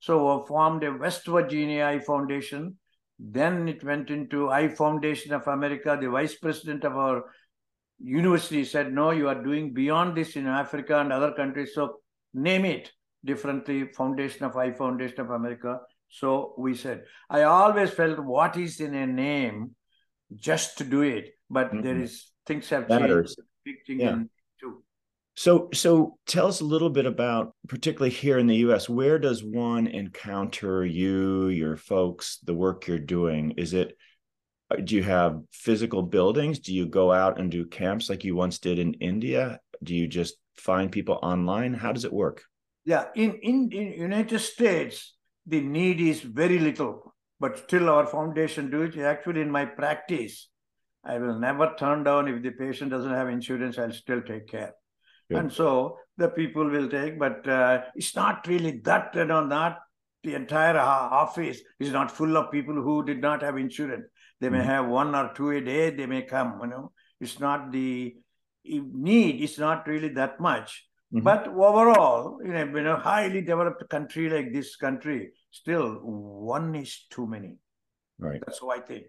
So 0.00 0.28
uh, 0.28 0.46
formed 0.46 0.84
a 0.84 0.92
West 0.92 1.26
Virginia 1.26 1.84
Eye 1.84 2.00
Foundation. 2.00 2.76
Then 3.18 3.68
it 3.68 3.84
went 3.84 4.10
into 4.10 4.50
Eye 4.50 4.68
Foundation 4.68 5.32
of 5.32 5.46
America. 5.46 5.98
The 6.00 6.08
vice 6.08 6.36
president 6.36 6.84
of 6.84 6.96
our 6.96 7.24
university 8.00 8.64
said, 8.64 8.92
no, 8.92 9.10
you 9.10 9.28
are 9.28 9.42
doing 9.42 9.72
beyond 9.72 10.16
this 10.16 10.36
in 10.36 10.46
Africa 10.46 10.98
and 11.00 11.12
other 11.12 11.32
countries. 11.32 11.74
So 11.74 12.00
name 12.34 12.64
it 12.64 12.90
differently, 13.24 13.86
Foundation 13.92 14.44
of 14.44 14.56
I, 14.56 14.72
Foundation 14.72 15.20
of 15.20 15.30
America. 15.30 15.80
So 16.08 16.54
we 16.58 16.74
said, 16.74 17.04
I 17.30 17.42
always 17.44 17.90
felt 17.90 18.18
what 18.20 18.56
is 18.56 18.80
in 18.80 18.94
a 18.94 19.06
name 19.06 19.74
just 20.34 20.78
to 20.78 20.84
do 20.84 21.02
it. 21.02 21.34
But 21.48 21.70
there 21.82 21.96
Mhm. 21.96 22.02
is 22.02 22.30
things 22.46 22.68
have 22.70 22.88
Matters. 22.88 23.36
changed. 23.36 23.48
Big 23.64 24.00
Yeah. 24.00 24.22
too. 24.60 24.82
So, 25.34 25.68
so 25.72 26.18
tell 26.26 26.46
us 26.46 26.60
a 26.60 26.64
little 26.64 26.90
bit 26.90 27.06
about, 27.06 27.54
particularly 27.68 28.10
here 28.10 28.38
in 28.38 28.46
the 28.46 28.56
U.S., 28.66 28.88
where 28.88 29.18
does 29.18 29.42
one 29.42 29.86
encounter 29.86 30.84
you, 30.84 31.48
your 31.48 31.76
folks, 31.76 32.38
the 32.44 32.54
work 32.54 32.86
you're 32.86 32.98
doing? 32.98 33.52
Is 33.52 33.72
it, 33.72 33.96
uh, 34.70 34.76
do 34.76 34.94
you 34.96 35.02
have 35.02 35.40
physical 35.50 36.02
buildings? 36.02 36.58
Do 36.58 36.74
you 36.74 36.86
go 36.86 37.12
out 37.12 37.38
and 37.40 37.50
do 37.50 37.64
camps 37.66 38.10
like 38.10 38.24
you 38.24 38.36
once 38.36 38.58
did 38.58 38.78
in 38.78 38.94
India? 38.94 39.60
Do 39.82 39.94
you 39.94 40.06
just 40.06 40.36
find 40.56 40.92
people 40.92 41.18
online? 41.22 41.72
How 41.72 41.92
does 41.92 42.04
it 42.04 42.12
work? 42.12 42.44
Yeah, 42.84 43.06
in, 43.14 43.34
in, 43.42 43.70
in 43.72 43.92
United 43.92 44.38
States, 44.40 45.14
the 45.46 45.60
need 45.60 46.00
is 46.00 46.20
very 46.20 46.58
little, 46.58 47.14
but 47.38 47.58
still 47.58 47.88
our 47.88 48.06
foundation 48.06 48.70
do 48.70 48.82
it. 48.82 48.96
Actually, 48.98 49.42
in 49.42 49.50
my 49.50 49.64
practice, 49.64 50.48
I 51.04 51.18
will 51.18 51.38
never 51.38 51.74
turn 51.78 52.04
down 52.04 52.28
if 52.28 52.42
the 52.42 52.50
patient 52.50 52.90
doesn't 52.90 53.12
have 53.12 53.28
insurance, 53.28 53.78
I'll 53.78 53.92
still 53.92 54.22
take 54.22 54.48
care. 54.48 54.72
Good. 55.28 55.38
And 55.38 55.52
so 55.52 55.98
the 56.16 56.28
people 56.28 56.68
will 56.68 56.88
take, 56.88 57.18
but 57.18 57.46
uh, 57.48 57.82
it's 57.94 58.14
not 58.16 58.46
really 58.46 58.80
that, 58.84 59.14
you 59.14 59.24
know, 59.24 59.44
not 59.44 59.78
the 60.24 60.34
entire 60.34 60.78
office 60.78 61.60
is 61.80 61.90
not 61.90 62.10
full 62.10 62.36
of 62.36 62.52
people 62.52 62.74
who 62.74 63.04
did 63.04 63.20
not 63.20 63.42
have 63.42 63.56
insurance. 63.56 64.06
They 64.40 64.48
may 64.48 64.58
Mhm. 64.58 64.64
have 64.66 64.86
one 64.88 65.14
or 65.14 65.32
two 65.34 65.50
a 65.50 65.60
day, 65.60 65.90
they 65.90 66.06
may 66.06 66.22
come, 66.22 66.58
you 66.62 66.68
know. 66.68 66.92
It's 67.20 67.38
not 67.40 67.72
the 67.72 68.16
need, 68.64 69.40
it's 69.42 69.58
not 69.58 69.86
really 69.86 70.08
that 70.10 70.40
much. 70.40 70.88
Mhm. 71.12 71.24
But 71.24 71.48
overall, 71.48 72.38
in 72.38 72.56
a, 72.56 72.76
in 72.76 72.86
a 72.86 72.96
highly 72.96 73.42
developed 73.42 73.88
country 73.90 74.30
like 74.30 74.52
this 74.52 74.76
country, 74.76 75.32
still 75.50 75.96
one 76.02 76.74
is 76.74 77.06
too 77.10 77.26
many. 77.26 77.58
Right. 78.18 78.40
That's 78.46 78.60
how 78.60 78.70
I 78.70 78.80
think. 78.80 79.06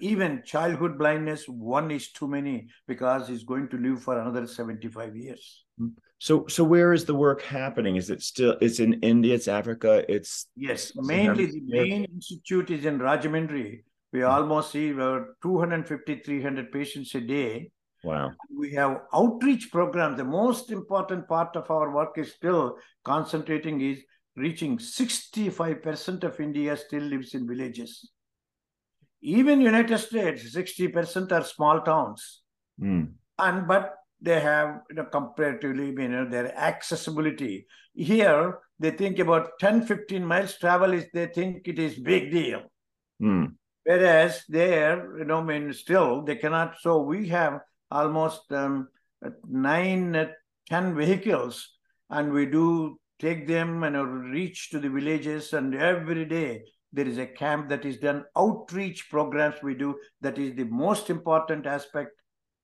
Even 0.00 0.42
childhood 0.44 0.98
blindness, 0.98 1.46
one 1.46 1.90
is 1.90 2.12
too 2.12 2.28
many 2.28 2.68
because 2.86 3.28
he's 3.28 3.44
going 3.44 3.68
to 3.68 3.78
live 3.78 4.02
for 4.02 4.18
another 4.18 4.46
75 4.46 5.16
years. 5.16 5.64
So, 6.18 6.46
so 6.46 6.64
where 6.64 6.92
is 6.92 7.04
the 7.04 7.14
work 7.14 7.42
happening? 7.42 7.96
Is 7.96 8.10
it 8.10 8.22
still? 8.22 8.56
It's 8.60 8.78
in 8.78 8.94
India. 8.94 9.34
It's 9.34 9.48
Africa. 9.48 10.04
It's 10.08 10.46
Yes, 10.54 10.92
mainly 10.96 11.46
the 11.46 11.60
main 11.64 12.04
institute 12.04 12.70
is 12.70 12.84
in 12.84 12.98
Rajahmundry. 12.98 13.84
We 14.12 14.22
almost 14.22 14.70
see 14.70 14.90
about 14.90 15.28
250, 15.42 16.20
300 16.20 16.72
patients 16.72 17.14
a 17.14 17.20
day. 17.20 17.70
Wow. 18.06 18.30
We 18.56 18.70
have 18.72 19.02
outreach 19.12 19.70
programs. 19.70 20.16
The 20.16 20.24
most 20.24 20.70
important 20.70 21.28
part 21.28 21.56
of 21.56 21.70
our 21.70 21.90
work 21.94 22.16
is 22.16 22.32
still 22.32 22.76
concentrating 23.04 23.80
is 23.80 23.98
reaching 24.36 24.78
65% 24.78 26.24
of 26.24 26.40
India 26.40 26.76
still 26.76 27.02
lives 27.02 27.34
in 27.34 27.46
villages. 27.46 28.10
Even 29.22 29.60
United 29.60 29.98
States, 29.98 30.54
60% 30.54 31.32
are 31.32 31.44
small 31.44 31.80
towns. 31.80 32.42
Mm. 32.80 33.12
And 33.38 33.66
but 33.66 33.94
they 34.20 34.40
have 34.40 34.80
you 34.88 34.96
know 34.96 35.04
comparatively 35.04 35.86
you 35.86 36.08
know 36.08 36.28
their 36.28 36.56
accessibility. 36.56 37.66
Here 37.94 38.58
they 38.78 38.90
think 38.90 39.18
about 39.18 39.58
10, 39.58 39.86
15 39.86 40.24
miles 40.24 40.58
travel 40.58 40.92
is 40.92 41.06
they 41.12 41.26
think 41.26 41.66
it 41.66 41.78
is 41.78 41.98
big 41.98 42.30
deal. 42.30 42.62
Mm. 43.22 43.54
Whereas 43.84 44.44
there, 44.48 45.16
you 45.18 45.24
know, 45.24 45.38
I 45.38 45.44
mean, 45.44 45.72
still 45.72 46.22
they 46.22 46.36
cannot. 46.36 46.76
So 46.80 47.02
we 47.02 47.28
have 47.28 47.60
almost 47.90 48.50
um, 48.52 48.88
nine, 49.48 50.30
ten 50.68 50.94
vehicles, 50.94 51.78
and 52.10 52.32
we 52.32 52.46
do 52.46 52.98
take 53.18 53.46
them 53.46 53.82
and 53.82 54.30
reach 54.30 54.70
to 54.70 54.78
the 54.78 54.90
villages. 54.90 55.52
And 55.52 55.74
every 55.74 56.24
day 56.24 56.62
there 56.92 57.06
is 57.06 57.18
a 57.18 57.26
camp 57.26 57.68
that 57.68 57.84
is 57.84 57.98
done. 57.98 58.24
Outreach 58.36 59.08
programs 59.10 59.56
we 59.62 59.74
do. 59.74 59.96
That 60.20 60.38
is 60.38 60.54
the 60.54 60.64
most 60.64 61.10
important 61.10 61.66
aspect 61.66 62.10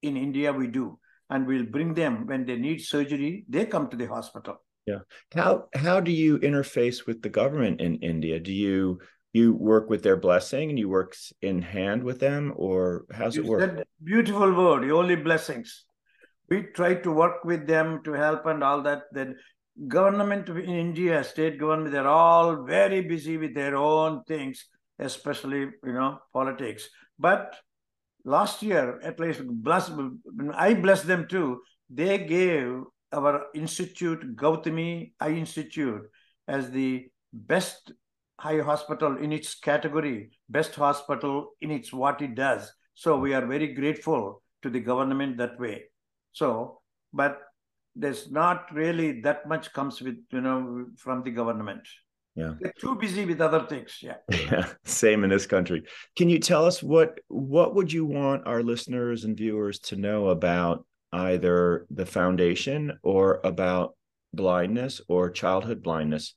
in 0.03 0.17
India. 0.17 0.53
We 0.53 0.67
do, 0.67 0.99
and 1.31 1.47
we'll 1.47 1.67
bring 1.67 1.95
them 1.95 2.27
when 2.27 2.45
they 2.45 2.57
need 2.57 2.81
surgery. 2.81 3.45
They 3.49 3.67
come 3.67 3.89
to 3.89 3.97
the 3.97 4.07
hospital. 4.07 4.63
Yeah. 4.87 5.01
How 5.33 5.69
how 5.75 6.01
do 6.01 6.11
you 6.11 6.39
interface 6.39 7.07
with 7.07 7.23
the 7.23 7.29
government 7.29 7.81
in 7.81 7.97
India? 7.97 8.41
Do 8.41 8.53
you 8.53 8.99
you 9.33 9.55
work 9.55 9.89
with 9.89 10.03
their 10.03 10.17
blessing 10.17 10.69
and 10.71 10.79
you 10.79 10.89
work 10.89 11.17
in 11.41 11.63
hand 11.63 12.03
with 12.05 12.21
them, 12.21 12.53
or 12.57 13.07
how's 13.11 13.37
it 13.37 13.45
work? 13.45 13.87
beautiful 14.03 14.53
word, 14.53 14.91
only 14.91 15.17
blessings. 15.17 15.85
We 16.49 16.65
try 16.75 16.97
to 16.97 17.11
work 17.11 17.45
with 17.45 17.67
them 17.67 18.03
to 18.05 18.13
help 18.13 18.45
and 18.47 18.63
all 18.63 18.83
that. 18.83 19.05
Then 19.13 19.37
government 19.89 20.49
in 20.49 20.69
India, 20.69 21.25
state 21.25 21.59
government, 21.59 21.93
they're 21.93 22.07
all 22.07 22.65
very 22.65 23.01
busy 23.01 23.39
with 23.39 23.55
their 23.55 23.75
own 23.77 24.23
things, 24.25 24.67
especially 24.99 25.61
you 25.61 25.93
know 25.93 26.19
politics. 26.33 26.89
But 27.19 27.57
last 28.25 28.63
year, 28.63 29.01
at 29.03 29.19
least 29.19 29.41
bless 29.47 29.91
I 30.55 30.75
bless 30.75 31.03
them 31.03 31.27
too. 31.27 31.63
They 31.89 32.19
gave 32.19 32.83
our 33.13 33.47
institute, 33.55 34.37
Gautami 34.37 35.13
Eye 35.21 35.31
Institute, 35.31 36.03
as 36.49 36.71
the 36.71 37.07
best 37.33 37.93
eye 38.43 38.61
hospital 38.61 39.17
in 39.17 39.33
its 39.33 39.55
category, 39.55 40.31
best 40.49 40.75
hospital 40.75 41.51
in 41.61 41.71
its 41.71 41.93
what 41.93 42.21
it 42.23 42.35
does. 42.35 42.73
So 42.95 43.19
we 43.19 43.35
are 43.35 43.47
very 43.47 43.75
grateful 43.75 44.43
to 44.63 44.71
the 44.71 44.81
government 44.81 45.39
that 45.39 45.59
way. 45.59 45.85
So, 46.33 46.81
but 47.13 47.41
there's 47.95 48.31
not 48.31 48.73
really 48.73 49.21
that 49.21 49.47
much 49.47 49.73
comes 49.73 50.01
with 50.01 50.17
you 50.31 50.41
know 50.41 50.87
from 50.97 51.23
the 51.23 51.31
government. 51.31 51.87
Yeah. 52.35 52.55
They're 52.61 52.73
too 52.81 52.95
busy 52.95 53.27
with 53.27 53.43
other 53.43 53.67
things. 53.67 53.99
Yeah. 54.01 54.17
Yeah, 54.31 54.67
same 54.85 55.25
in 55.25 55.31
this 55.31 55.47
country. 55.47 55.83
Can 56.17 56.29
you 56.29 56.39
tell 56.39 56.65
us 56.65 56.83
what 56.83 57.19
what 57.29 57.75
would 57.75 57.93
you 57.93 58.07
want 58.07 58.47
our 58.47 58.63
listeners 58.63 59.25
and 59.25 59.37
viewers 59.37 59.79
to 59.81 59.97
know 59.97 60.29
about 60.29 60.87
either 61.13 61.87
the 61.91 62.07
foundation 62.07 62.99
or 63.03 63.41
about 63.45 63.95
blindness 64.33 65.01
or 65.09 65.31
childhood 65.31 65.83
blindness? 65.83 66.35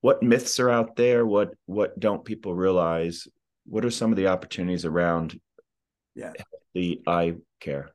What 0.00 0.22
myths 0.22 0.60
are 0.60 0.70
out 0.70 0.96
there? 0.96 1.26
What 1.26 1.54
what 1.66 1.98
don't 1.98 2.24
people 2.24 2.54
realize? 2.54 3.26
What 3.66 3.84
are 3.84 3.90
some 3.90 4.12
of 4.12 4.16
the 4.16 4.28
opportunities 4.28 4.84
around 4.84 5.40
Yeah. 6.14 6.32
the 6.74 7.00
eye 7.06 7.34
care? 7.60 7.90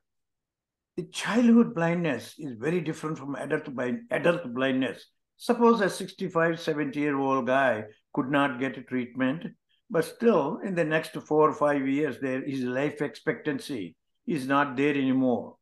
The 0.96 1.04
childhood 1.04 1.74
blindness 1.74 2.34
is 2.38 2.54
very 2.56 2.80
different 2.80 3.18
from 3.18 3.34
adult 3.34 3.74
blind, 3.74 4.02
adult 4.10 4.52
blindness. 4.54 5.06
Suppose 5.36 5.80
a 5.80 5.90
65, 5.90 6.60
70 6.60 7.00
year 7.00 7.18
old 7.18 7.46
guy 7.46 7.84
could 8.12 8.30
not 8.30 8.60
get 8.60 8.78
a 8.78 8.82
treatment, 8.82 9.46
but 9.90 10.04
still 10.04 10.58
in 10.58 10.74
the 10.76 10.84
next 10.84 11.12
four 11.14 11.50
or 11.50 11.54
five 11.54 11.88
years, 11.88 12.20
there 12.20 12.42
his 12.42 12.62
life 12.62 13.02
expectancy 13.02 13.96
is 14.26 14.46
not 14.46 14.76
there 14.76 14.94
anymore. 14.94 15.56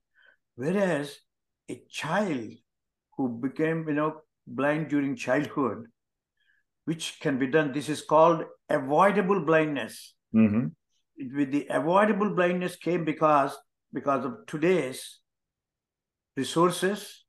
Whereas 0.57 1.19
a 1.71 1.81
child 1.89 2.51
who 3.17 3.29
became, 3.41 3.89
you 3.89 3.95
know, 3.95 4.21
blind 4.47 4.89
during 4.91 5.17
childhood, 5.17 5.87
which 6.85 7.19
can 7.21 7.39
be 7.39 7.47
done, 7.47 7.73
this 7.73 7.89
is 7.89 8.03
called 8.03 8.45
avoidable 8.69 9.41
blindness. 9.45 10.15
hmm 10.33 10.67
It- 11.17 11.33
with 11.39 11.51
the 11.53 11.67
avoidable 11.79 12.31
blindness 12.35 12.77
came 12.77 13.05
because 13.05 13.57
because 13.93 14.25
of 14.25 14.37
today's 14.47 15.01
resources 16.37 17.25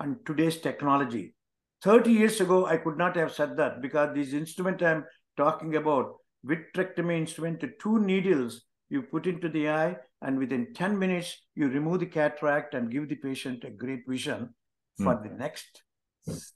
and 0.00 0.16
today's 0.24 0.56
technology. 0.60 1.34
30 1.82 2.12
years 2.12 2.40
ago, 2.40 2.66
I 2.66 2.78
could 2.78 2.96
not 2.96 3.16
have 3.16 3.32
said 3.32 3.56
that 3.58 3.80
because 3.82 4.14
this 4.14 4.32
instrument 4.32 4.82
I'm 4.82 5.04
talking 5.36 5.76
about, 5.76 6.14
vitrectomy 6.44 7.18
instrument, 7.18 7.60
the 7.60 7.72
two 7.82 7.98
needles 8.00 8.64
you 8.88 9.02
put 9.02 9.26
into 9.26 9.48
the 9.48 9.68
eye, 9.68 9.96
and 10.22 10.38
within 10.38 10.72
10 10.74 10.98
minutes, 10.98 11.46
you 11.54 11.68
remove 11.68 12.00
the 12.00 12.06
cataract 12.06 12.74
and 12.74 12.90
give 12.90 13.08
the 13.08 13.16
patient 13.16 13.64
a 13.64 13.70
great 13.70 14.04
vision. 14.08 14.54
for 15.04 15.14
the 15.22 15.30
next 15.30 15.82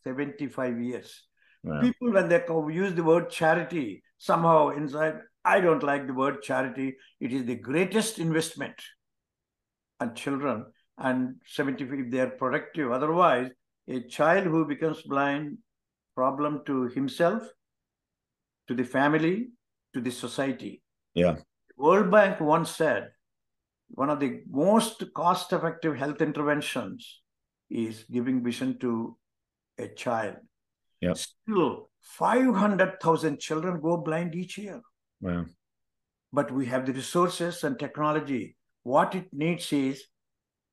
75 0.04 0.80
years. 0.80 1.28
Wow. 1.64 1.80
People, 1.80 2.12
when 2.12 2.28
they 2.28 2.44
use 2.72 2.94
the 2.94 3.04
word 3.04 3.30
charity, 3.30 4.02
somehow 4.18 4.70
inside, 4.70 5.20
I 5.44 5.60
don't 5.60 5.82
like 5.82 6.06
the 6.06 6.14
word 6.14 6.42
charity. 6.42 6.96
It 7.20 7.32
is 7.32 7.44
the 7.44 7.56
greatest 7.56 8.18
investment 8.18 8.74
on 10.00 10.14
children 10.14 10.66
and 10.98 11.36
70 11.46 11.84
if 11.84 12.10
they 12.10 12.20
are 12.20 12.30
productive. 12.30 12.90
Otherwise, 12.90 13.50
a 13.88 14.00
child 14.00 14.44
who 14.46 14.64
becomes 14.64 15.02
blind, 15.02 15.58
problem 16.14 16.62
to 16.66 16.88
himself, 16.88 17.42
to 18.68 18.74
the 18.74 18.84
family, 18.84 19.48
to 19.94 20.00
the 20.00 20.10
society. 20.10 20.82
Yeah. 21.14 21.36
World 21.76 22.10
Bank 22.10 22.40
once 22.40 22.70
said 22.70 23.10
one 23.88 24.10
of 24.10 24.20
the 24.20 24.42
most 24.48 25.04
cost 25.14 25.52
effective 25.52 25.96
health 25.96 26.20
interventions 26.20 27.20
is 27.70 28.04
giving 28.10 28.42
vision 28.42 28.78
to 28.78 29.16
a 29.78 29.88
child. 29.88 30.36
Yep. 31.02 31.18
Still, 31.18 31.90
500,000 32.00 33.40
children 33.40 33.80
go 33.80 33.96
blind 33.96 34.34
each 34.34 34.56
year. 34.56 34.80
Wow. 35.20 35.46
But 36.32 36.52
we 36.52 36.66
have 36.66 36.86
the 36.86 36.92
resources 36.92 37.64
and 37.64 37.78
technology. 37.78 38.56
What 38.84 39.14
it 39.14 39.26
needs 39.32 39.72
is 39.72 40.04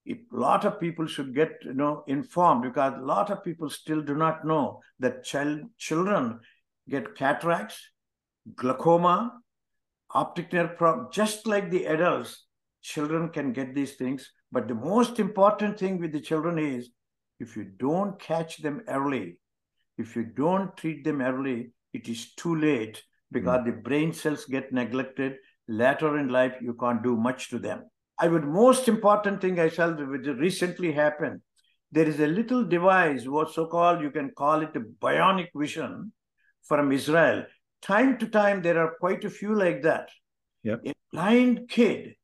a 0.07 0.15
lot 0.31 0.65
of 0.65 0.79
people 0.79 1.07
should 1.07 1.35
get 1.35 1.51
you 1.63 1.73
know 1.73 2.03
informed 2.07 2.63
because 2.63 2.93
a 2.93 3.05
lot 3.05 3.29
of 3.29 3.43
people 3.43 3.69
still 3.69 4.01
do 4.01 4.15
not 4.15 4.45
know 4.45 4.79
that 4.99 5.23
child 5.23 5.61
children 5.77 6.39
get 6.87 7.15
cataracts, 7.15 7.91
glaucoma, 8.55 9.33
optic 10.11 10.53
nerve 10.53 10.77
problem, 10.77 11.07
just 11.11 11.45
like 11.45 11.69
the 11.69 11.85
adults. 11.85 12.45
Children 12.81 13.29
can 13.29 13.51
get 13.51 13.75
these 13.75 13.95
things, 13.95 14.31
but 14.51 14.67
the 14.67 14.75
most 14.75 15.19
important 15.19 15.77
thing 15.77 15.99
with 15.99 16.13
the 16.13 16.21
children 16.21 16.57
is 16.57 16.89
if 17.39 17.57
you 17.57 17.65
don't 17.77 18.17
catch 18.19 18.57
them 18.57 18.81
early, 18.87 19.37
if 19.99 20.15
you 20.15 20.23
don't 20.23 20.75
treat 20.77 21.03
them 21.03 21.21
early, 21.21 21.71
it 21.93 22.07
is 22.07 22.33
too 22.33 22.55
late 22.55 23.03
because 23.31 23.59
hmm. 23.59 23.69
the 23.69 23.75
brain 23.75 24.13
cells 24.13 24.45
get 24.45 24.71
neglected. 24.71 25.35
Later 25.67 26.17
in 26.17 26.29
life, 26.29 26.55
you 26.61 26.73
can't 26.73 27.03
do 27.03 27.15
much 27.15 27.49
to 27.49 27.59
them. 27.59 27.83
I 28.17 28.27
would 28.27 28.43
most 28.43 28.87
important 28.87 29.39
thing 29.39 29.59
I 29.59 29.69
felt 29.69 29.99
which 29.99 30.25
recently 30.25 30.91
happened. 30.91 31.41
There 31.91 32.07
is 32.07 32.19
a 32.19 32.27
little 32.27 32.63
device, 32.63 33.27
what 33.27 33.51
so-called 33.51 34.01
you 34.01 34.11
can 34.11 34.31
call 34.31 34.61
it 34.61 34.75
a 34.75 34.79
bionic 34.79 35.49
vision 35.55 36.11
from 36.63 36.91
Israel. 36.91 37.45
Time 37.81 38.17
to 38.17 38.27
time, 38.27 38.61
there 38.61 38.79
are 38.79 38.95
quite 38.99 39.23
a 39.25 39.29
few 39.29 39.53
like 39.53 39.83
that. 39.83 40.09
Yep. 40.63 40.81
A 40.87 40.93
blind 41.11 41.69
kid 41.69 42.15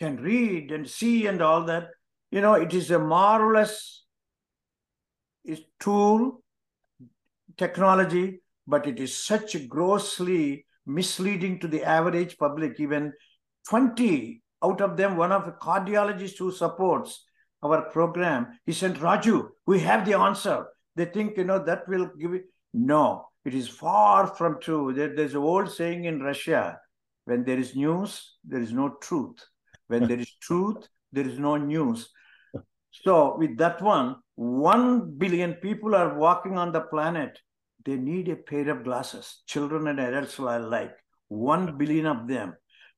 can 0.00 0.16
read 0.16 0.72
and 0.72 0.88
see 0.88 1.26
and 1.26 1.40
all 1.42 1.64
that. 1.64 1.88
You 2.30 2.40
know, 2.40 2.54
it 2.54 2.74
is 2.74 2.90
a 2.90 2.98
marvelous 2.98 4.04
tool, 5.80 6.42
technology, 7.56 8.40
but 8.66 8.86
it 8.86 9.00
is 9.00 9.16
such 9.16 9.68
grossly 9.68 10.66
misleading 10.86 11.58
to 11.60 11.68
the 11.68 11.82
average 11.84 12.36
public. 12.38 12.78
Even 12.80 13.12
20 13.68 14.42
out 14.64 14.80
of 14.80 14.96
them, 14.96 15.16
one 15.16 15.32
of 15.32 15.44
the 15.44 15.52
cardiologists 15.52 16.38
who 16.38 16.50
supports 16.50 17.24
our 17.62 17.82
program, 17.90 18.58
he 18.64 18.72
said, 18.72 18.96
Raju, 18.96 19.48
we 19.66 19.80
have 19.80 20.06
the 20.06 20.18
answer. 20.18 20.66
They 20.94 21.06
think, 21.06 21.36
you 21.36 21.44
know, 21.44 21.62
that 21.64 21.88
will 21.88 22.10
give 22.18 22.32
it. 22.34 22.44
No, 22.72 23.28
it 23.44 23.54
is 23.54 23.68
far 23.68 24.26
from 24.26 24.60
true. 24.60 24.92
There, 24.92 25.14
there's 25.14 25.34
an 25.34 25.40
old 25.40 25.70
saying 25.70 26.04
in 26.04 26.20
Russia 26.20 26.78
when 27.24 27.44
there 27.44 27.58
is 27.58 27.74
news, 27.74 28.36
there 28.44 28.60
is 28.60 28.72
no 28.72 28.96
truth. 29.00 29.44
When 29.88 30.06
there 30.06 30.18
is 30.18 30.32
truth, 30.40 30.88
there 31.12 31.26
is 31.26 31.38
no 31.38 31.56
news. 31.56 32.08
So, 32.90 33.36
with 33.36 33.56
that 33.58 33.82
one, 33.82 34.16
one 34.36 35.16
billion 35.18 35.54
people 35.54 35.94
are 35.94 36.18
walking 36.18 36.56
on 36.56 36.72
the 36.72 36.80
planet. 36.80 37.38
They 37.86 37.96
need 37.96 38.28
a 38.28 38.36
pair 38.36 38.68
of 38.68 38.84
glasses, 38.84 39.42
children 39.46 39.86
and 39.88 39.98
adults 40.00 40.36
alike, 40.38 40.94
one 41.28 41.78
billion 41.78 42.04
of 42.06 42.28
them. 42.28 42.54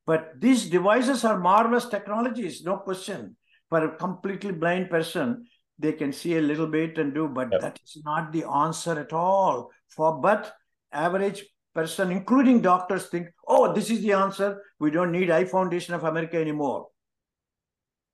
But 0.06 0.40
these 0.40 0.68
devices 0.70 1.24
are 1.24 1.38
marvelous 1.38 1.86
technologies, 1.86 2.64
no 2.64 2.78
question. 2.78 3.36
For 3.68 3.84
a 3.84 3.96
completely 3.96 4.52
blind 4.52 4.90
person, 4.90 5.46
they 5.78 5.92
can 5.92 6.12
see 6.12 6.38
a 6.38 6.40
little 6.40 6.66
bit 6.66 6.98
and 6.98 7.14
do, 7.14 7.28
but 7.28 7.52
Yep. 7.52 7.60
that 7.60 7.80
is 7.84 8.02
not 8.04 8.32
the 8.32 8.44
answer 8.44 8.98
at 8.98 9.12
all. 9.12 9.70
For 9.88 10.18
but 10.20 10.52
average 10.90 11.44
person, 11.74 12.10
including 12.10 12.62
doctors, 12.62 13.06
think, 13.08 13.28
oh, 13.46 13.72
this 13.74 13.90
is 13.90 14.00
the 14.02 14.14
answer. 14.14 14.60
We 14.80 14.90
don't 14.90 15.12
need 15.12 15.30
Eye 15.30 15.44
Foundation 15.44 15.94
of 15.94 16.04
America 16.04 16.38
anymore. 16.38 16.88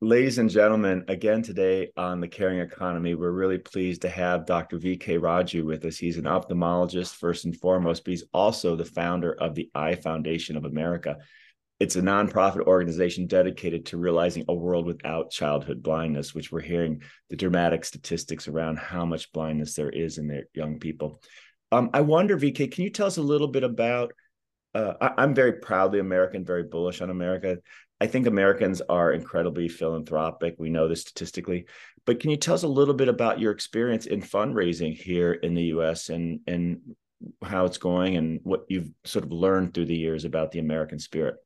Ladies 0.00 0.38
and 0.38 0.50
gentlemen, 0.50 1.04
again 1.06 1.40
today 1.40 1.90
on 1.96 2.20
the 2.20 2.28
Caring 2.28 2.58
Economy, 2.58 3.14
we're 3.14 3.30
really 3.30 3.58
pleased 3.58 4.02
to 4.02 4.08
have 4.08 4.44
Dr. 4.44 4.76
VK 4.76 5.20
Raju 5.20 5.64
with 5.64 5.84
us. 5.84 5.96
He's 5.96 6.18
an 6.18 6.24
ophthalmologist, 6.24 7.14
first 7.14 7.44
and 7.44 7.56
foremost, 7.56 8.04
but 8.04 8.10
he's 8.10 8.24
also 8.34 8.74
the 8.74 8.84
founder 8.84 9.32
of 9.32 9.54
the 9.54 9.70
Eye 9.72 9.94
Foundation 9.94 10.56
of 10.56 10.64
America. 10.64 11.18
It's 11.78 11.96
a 11.96 12.02
nonprofit 12.02 12.66
organization 12.66 13.28
dedicated 13.28 13.86
to 13.86 13.96
realizing 13.96 14.44
a 14.48 14.54
world 14.54 14.84
without 14.84 15.30
childhood 15.30 15.82
blindness, 15.82 16.34
which 16.34 16.50
we're 16.50 16.60
hearing 16.60 17.02
the 17.30 17.36
dramatic 17.36 17.84
statistics 17.84 18.48
around 18.48 18.78
how 18.78 19.06
much 19.06 19.32
blindness 19.32 19.74
there 19.74 19.90
is 19.90 20.18
in 20.18 20.26
their 20.26 20.44
young 20.54 20.80
people. 20.80 21.22
Um, 21.70 21.90
I 21.94 22.00
wonder, 22.00 22.36
VK, 22.36 22.72
can 22.72 22.84
you 22.84 22.90
tell 22.90 23.06
us 23.06 23.16
a 23.16 23.22
little 23.22 23.48
bit 23.48 23.62
about? 23.62 24.12
Uh, 24.74 24.94
I, 25.00 25.22
I'm 25.22 25.34
very 25.34 25.52
proudly 25.60 26.00
American, 26.00 26.44
very 26.44 26.64
bullish 26.64 27.00
on 27.00 27.10
America. 27.10 27.58
I 28.00 28.06
think 28.06 28.26
Americans 28.26 28.82
are 28.88 29.12
incredibly 29.12 29.68
philanthropic. 29.68 30.56
We 30.58 30.68
know 30.70 30.88
this 30.88 31.02
statistically. 31.02 31.66
But 32.04 32.20
can 32.20 32.30
you 32.30 32.36
tell 32.36 32.54
us 32.54 32.64
a 32.64 32.68
little 32.68 32.94
bit 32.94 33.08
about 33.08 33.40
your 33.40 33.52
experience 33.52 34.06
in 34.06 34.20
fundraising 34.20 34.94
here 34.94 35.32
in 35.32 35.54
the 35.54 35.64
US 35.74 36.08
and 36.08 36.40
and 36.46 36.96
how 37.42 37.64
it's 37.64 37.78
going 37.78 38.16
and 38.16 38.40
what 38.42 38.64
you've 38.68 38.90
sort 39.04 39.24
of 39.24 39.32
learned 39.32 39.72
through 39.72 39.86
the 39.86 39.96
years 39.96 40.24
about 40.24 40.50
the 40.50 40.58
American 40.58 40.98
spirit? 40.98 41.36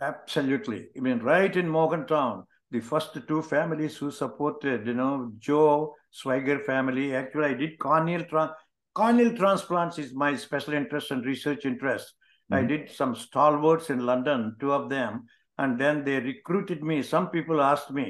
Absolutely. 0.00 0.88
I 0.96 1.00
mean, 1.00 1.18
right 1.18 1.54
in 1.56 1.68
Morgantown, 1.68 2.44
the 2.70 2.80
first 2.80 3.16
two 3.26 3.42
families 3.42 3.96
who 3.96 4.10
supported, 4.10 4.86
you 4.86 4.94
know, 4.94 5.32
Joe 5.38 5.94
Swigert 6.12 6.64
family. 6.64 7.14
Actually, 7.14 7.46
I 7.46 7.54
did 7.54 7.78
corneal 7.78 8.24
tra- 8.24 8.54
corneal 8.94 9.36
transplants 9.36 9.98
is 9.98 10.14
my 10.14 10.36
special 10.36 10.74
interest 10.74 11.10
and 11.10 11.24
research 11.24 11.64
interest. 11.64 12.14
I 12.52 12.62
Mhm. 12.62 12.68
did 12.68 12.90
some 12.90 13.14
stalwarts 13.14 13.90
in 13.90 14.06
London, 14.06 14.56
two 14.60 14.72
of 14.72 14.88
them, 14.88 15.26
and 15.60 15.78
then 15.84 16.04
they 16.04 16.18
recruited 16.20 16.82
me. 16.90 17.02
Some 17.02 17.30
people 17.30 17.60
asked 17.62 17.90
me, 17.98 18.06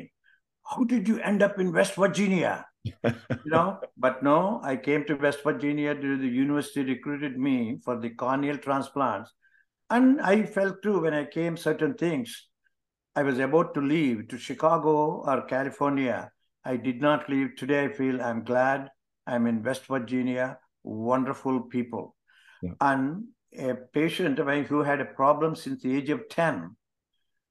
"How 0.73 0.85
did 0.93 1.09
you 1.13 1.21
end 1.31 1.43
up 1.47 1.59
in 1.65 1.73
West 1.79 1.95
Virginia?" 2.05 2.53
you 2.85 3.51
know, 3.55 3.79
but 4.05 4.23
no, 4.27 4.61
I 4.65 4.77
came 4.77 5.05
to 5.09 5.17
West 5.25 5.43
Virginia. 5.49 5.95
The 5.95 6.29
university 6.37 6.85
recruited 6.93 7.39
me 7.49 7.57
for 7.85 7.97
the 8.05 8.11
corneal 8.23 8.57
transplants, 8.69 9.35
and 9.97 10.21
I 10.21 10.37
felt 10.59 10.81
too 10.87 11.01
when 11.07 11.13
I 11.23 11.25
came 11.39 11.57
certain 11.67 11.95
things. 12.05 12.39
I 13.17 13.25
was 13.25 13.39
about 13.49 13.75
to 13.75 13.81
leave 13.93 14.29
to 14.29 14.39
Chicago 14.39 14.97
or 15.33 15.43
California. 15.53 16.19
I 16.65 16.77
did 16.89 17.01
not 17.09 17.29
leave. 17.29 17.57
Today, 17.57 17.85
I 17.85 17.93
feel 18.01 18.23
I'm 18.23 18.45
glad 18.45 18.89
I'm 19.27 19.47
in 19.47 19.63
West 19.71 19.87
Virginia. 19.97 20.49
Wonderful 20.85 21.63
people, 21.77 22.05
Yeah. 22.63 22.75
and 22.81 23.25
a 23.71 23.75
patient 24.01 24.39
of 24.39 24.47
mine 24.47 24.65
who 24.73 24.83
had 24.91 25.01
a 25.01 25.13
problem 25.23 25.57
since 25.65 25.83
the 25.83 25.97
age 25.97 26.11
of 26.17 26.29
ten 26.35 26.77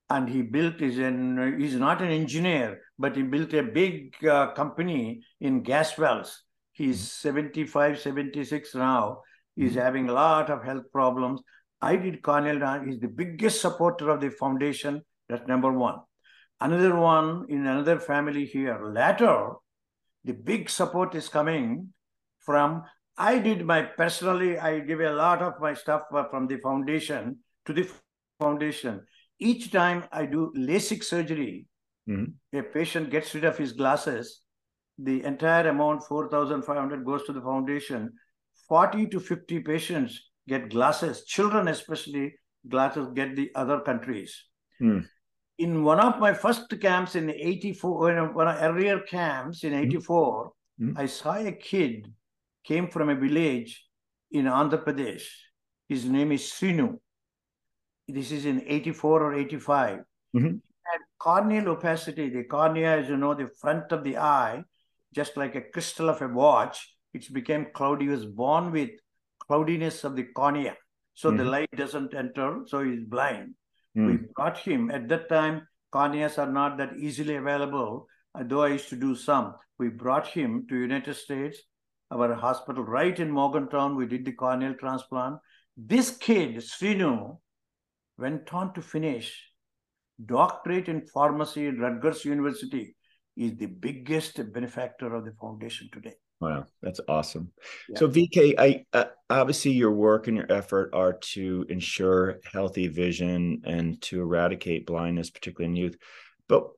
and 0.10 0.30
he 0.30 0.42
built 0.42 0.82
is 0.82 0.98
an 0.98 1.58
he's 1.60 1.76
not 1.76 2.02
an 2.02 2.10
engineer 2.10 2.82
but 2.98 3.16
he 3.16 3.24
built 3.24 3.54
a 3.54 3.64
big 3.64 4.16
uh, 4.26 4.52
company 4.54 5.22
in 5.40 5.64
gas 5.64 5.98
wells. 5.98 6.44
He's 6.72 7.12
75 7.12 8.00
76 8.00 8.76
now. 8.76 9.22
He's 9.56 9.76
having 9.76 10.10
a 10.10 10.14
lot 10.14 10.50
of 10.50 10.64
health 10.64 10.86
problems. 10.92 11.42
I 11.82 11.96
did 11.96 12.22
cornell 12.22 12.84
he's 12.84 13.00
the 13.00 13.08
biggest 13.08 13.62
supporter 13.62 14.10
of 14.10 14.22
the 14.22 14.30
foundation. 14.30 15.02
That's 15.28 15.48
number 15.48 15.72
one. 15.72 15.96
Another 16.60 16.96
one 16.96 17.46
in 17.50 17.66
another 17.66 18.00
family 18.00 18.46
here. 18.46 18.84
Later 18.84 19.52
the 20.24 20.34
big 20.34 20.70
support 20.70 21.16
is 21.16 21.30
coming 21.30 21.94
from 22.40 22.84
i 23.18 23.38
did 23.40 23.66
my 23.66 23.82
personally 23.82 24.58
i 24.60 24.80
give 24.80 25.00
a 25.00 25.12
lot 25.12 25.42
of 25.42 25.54
my 25.60 25.74
stuff 25.74 26.04
uh, 26.14 26.24
from 26.30 26.48
the 26.48 26.58
foundation 26.58 27.38
to 27.66 27.74
the 27.74 27.88
foundation 28.40 29.02
each 29.40 29.72
time 29.72 30.04
I 30.12 30.26
do 30.26 30.52
LASIK 30.56 31.04
surgery, 31.04 31.68
Mhm. 32.08 32.34
a 32.54 32.62
patient 32.62 33.10
gets 33.10 33.34
rid 33.36 33.46
of 33.46 33.58
his 33.58 33.74
glasses, 33.74 34.42
the 34.98 35.24
entire 35.24 35.70
amount, 35.70 36.04
4,500, 36.04 37.06
goes 37.06 37.24
to 37.26 37.34
the 37.34 37.42
foundation. 37.42 38.14
40 38.68 39.08
to 39.08 39.20
50 39.20 39.60
patients 39.62 40.32
get 40.48 40.70
glasses, 40.70 41.26
children 41.26 41.68
especially, 41.68 42.36
glasses 42.68 43.08
get 43.14 43.36
the 43.36 43.52
other 43.56 43.80
countries. 43.80 44.46
Hmm. 44.80 45.00
In 45.58 45.84
one 45.84 46.00
of 46.00 46.20
my 46.20 46.34
first 46.34 46.70
camps 46.80 47.16
in 47.16 47.30
84, 47.30 48.32
one 48.34 48.48
of 48.48 48.62
earlier 48.62 49.00
camps 49.02 49.64
in 49.64 49.74
84, 49.74 50.54
Mhm. 50.80 50.98
I 50.98 51.06
saw 51.06 51.36
a 51.36 51.52
kid 51.52 52.14
came 52.64 52.90
from 52.90 53.10
a 53.10 53.16
village 53.16 53.88
in 54.32 54.46
Andhra 54.46 54.84
Pradesh. 54.84 55.28
His 55.88 56.06
name 56.06 56.32
is 56.32 56.44
Srinu 56.44 57.00
this 58.14 58.32
is 58.32 58.46
in 58.46 58.64
84 58.66 59.24
or 59.24 59.34
85. 59.34 60.00
Mhm. 60.36 60.62
And 60.92 61.04
corneal 61.18 61.70
opacity, 61.70 62.30
the 62.30 62.44
cornea 62.44 62.98
as 62.98 63.10
you 63.10 63.18
know, 63.18 63.34
the 63.34 63.48
front 63.62 63.92
of 63.92 64.04
the 64.04 64.18
eye, 64.18 64.64
just 65.14 65.38
like 65.38 65.56
a 65.56 65.62
crystal 65.62 66.10
of 66.10 66.22
a 66.22 66.28
watch. 66.28 66.96
It 67.14 67.32
became 67.34 67.68
cloudy. 67.74 68.06
He 68.06 68.12
was 68.12 68.26
born 68.26 68.72
with 68.72 68.92
cloudiness 69.40 70.04
of 70.04 70.16
the 70.16 70.24
cornea. 70.24 70.76
So 71.14 71.32
the 71.32 71.44
Mhm. 71.44 71.52
light 71.52 71.72
doesn't 71.72 72.14
enter, 72.14 72.62
so 72.66 72.84
he's 72.84 73.04
blind. 73.04 73.56
Hmm. 73.96 74.06
We 74.06 74.18
got 74.34 74.58
him. 74.58 74.90
At 74.92 75.08
that 75.10 75.28
time, 75.30 75.68
corneas 75.92 76.38
are 76.38 76.52
not 76.52 76.78
that 76.78 76.98
easily 76.98 77.36
available, 77.36 78.08
though 78.40 78.64
I 78.64 78.70
used 78.70 78.90
to 78.90 78.96
do 78.96 79.16
some. 79.16 79.56
We 79.78 79.90
brought 79.90 80.28
him 80.28 80.68
to 80.68 80.76
United 80.76 81.16
States, 81.16 81.58
our 82.12 82.34
hospital 82.36 82.84
right 82.84 83.20
in 83.20 83.32
Morgantown. 83.32 83.96
We 83.96 84.06
did 84.06 84.26
the 84.26 84.34
corneal 84.34 84.76
transplant. 84.76 85.40
This 85.76 86.16
kid, 86.18 86.58
Srinu, 86.58 87.40
went 88.20 88.54
on 88.54 88.74
to 88.74 88.82
finish 88.82 89.46
doctorate 90.24 90.90
in 90.90 91.08
pharmacy 91.08 91.68
at 91.68 91.80
Rutgers 91.80 92.26
University, 92.26 92.96
is 93.38 93.56
the 93.58 93.68
biggest 93.68 94.42
benefactor 94.52 95.16
of 95.16 95.26
the 95.26 95.32
foundation 95.40 95.90
today. 95.94 96.16
Wow, 96.42 96.68
that's 96.82 97.02
awesome. 97.08 97.52
Yeah. 97.90 98.00
So 98.00 98.08
VK, 98.08 98.56
I 98.58 98.86
uh, 98.94 99.06
obviously 99.30 99.72
your 99.72 99.92
work 99.92 100.28
and 100.28 100.38
your 100.38 100.52
effort 100.52 100.92
are 100.94 101.14
to 101.14 101.66
ensure 101.70 102.40
healthy 102.52 102.88
vision 102.88 103.62
and 103.66 104.02
to 104.04 104.22
eradicate 104.22 104.86
blindness, 104.86 105.30
particularly 105.30 105.72
in 105.72 105.76
youth. 105.76 105.98
But 106.48 106.70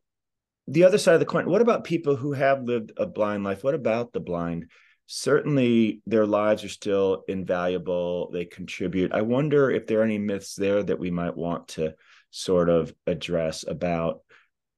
the 0.68 0.84
other 0.84 0.98
side 0.98 1.14
of 1.14 1.20
the 1.20 1.28
coin, 1.28 1.48
what 1.48 1.62
about 1.62 1.84
people 1.84 2.16
who 2.16 2.34
have 2.34 2.64
lived 2.64 2.92
a 2.98 3.06
blind 3.06 3.44
life? 3.44 3.64
What 3.64 3.76
about 3.76 4.14
the 4.14 4.20
blind? 4.20 4.66
Certainly, 5.14 6.02
their 6.06 6.26
lives 6.26 6.64
are 6.64 6.70
still 6.70 7.26
invaluable. 7.28 8.32
They 8.32 8.46
contribute. 8.46 9.12
I 9.12 9.24
wonder 9.24 9.70
if 9.70 9.86
there 9.86 10.00
are 10.00 10.06
any 10.06 10.18
myths 10.18 10.56
there 10.56 10.82
that 10.84 11.00
we 11.00 11.12
might 11.12 11.36
want 11.36 11.68
to 11.70 11.96
sort 12.30 12.70
of 12.70 12.94
address 13.06 13.66
about 13.68 14.22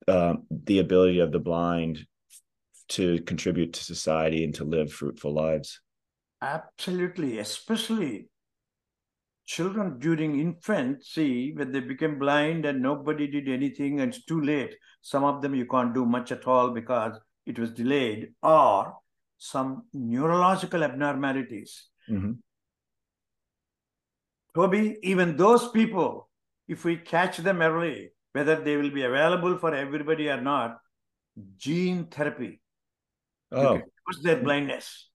um, 0.07 0.47
the 0.49 0.79
ability 0.79 1.19
of 1.19 1.31
the 1.31 1.37
blind 1.37 2.07
to 2.89 3.21
contribute 3.21 3.73
to 3.73 3.83
society 3.83 4.43
and 4.43 4.55
to 4.55 4.63
live 4.63 4.91
fruitful 4.91 5.31
lives. 5.31 5.79
Absolutely, 6.41 7.37
especially 7.37 8.27
children 9.45 9.99
during 9.99 10.39
infancy 10.39 11.53
when 11.53 11.71
they 11.71 11.79
became 11.79 12.17
blind 12.17 12.65
and 12.65 12.81
nobody 12.81 13.27
did 13.27 13.47
anything 13.47 14.01
and 14.01 14.15
it's 14.15 14.25
too 14.25 14.41
late. 14.41 14.73
Some 15.03 15.25
of 15.25 15.43
them 15.43 15.53
you 15.53 15.67
can't 15.67 15.93
do 15.93 16.07
much 16.07 16.31
at 16.31 16.47
all 16.47 16.71
because 16.71 17.19
it 17.45 17.59
was 17.59 17.69
delayed, 17.69 18.33
or 18.41 18.95
some 19.37 19.83
neurological 19.93 20.83
abnormalities. 20.83 21.89
Mhm. 22.09 22.37
Toby, 24.55 24.97
even 25.03 25.35
those 25.35 25.69
people, 25.69 26.29
if 26.67 26.85
we 26.85 26.97
catch 26.97 27.37
them 27.37 27.61
early, 27.61 28.11
whether 28.33 28.55
they 28.61 28.77
will 28.77 28.91
be 28.91 29.03
available 29.03 29.57
for 29.57 29.73
everybody 29.73 30.29
or 30.29 30.39
not, 30.41 30.79
gene 31.57 32.05
therapy 32.07 32.61
Oh, 33.51 33.73
reduce 33.75 34.23
their 34.23 34.41
blindness. 34.41 35.09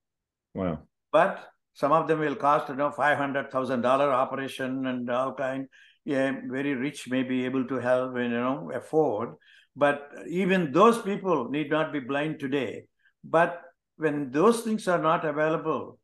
wow. 0.54 0.82
but 1.12 1.48
some 1.72 1.92
of 1.92 2.06
them 2.08 2.18
will 2.20 2.34
cost 2.36 2.68
you 2.68 2.74
know 2.76 2.90
five 2.90 3.16
hundred 3.18 3.50
thousand 3.52 3.80
dollar 3.82 4.10
operation 4.12 4.86
and 4.86 5.08
all 5.10 5.32
kind. 5.34 5.68
Yeah, 6.04 6.40
very 6.46 6.74
rich 6.74 7.08
may 7.08 7.22
be 7.22 7.44
able 7.44 7.64
to 7.68 7.76
help 7.76 8.16
you 8.16 8.28
know 8.28 8.70
afford, 8.74 9.34
but 9.76 10.10
even 10.28 10.72
those 10.72 11.00
people 11.02 11.48
need 11.50 11.70
not 11.70 11.92
be 11.92 12.00
blind 12.00 12.40
today. 12.40 12.86
But 13.22 13.62
when 13.98 14.30
those 14.30 14.62
things 14.62 14.88
are 14.88 15.02
not 15.02 15.24
available, 15.24 15.98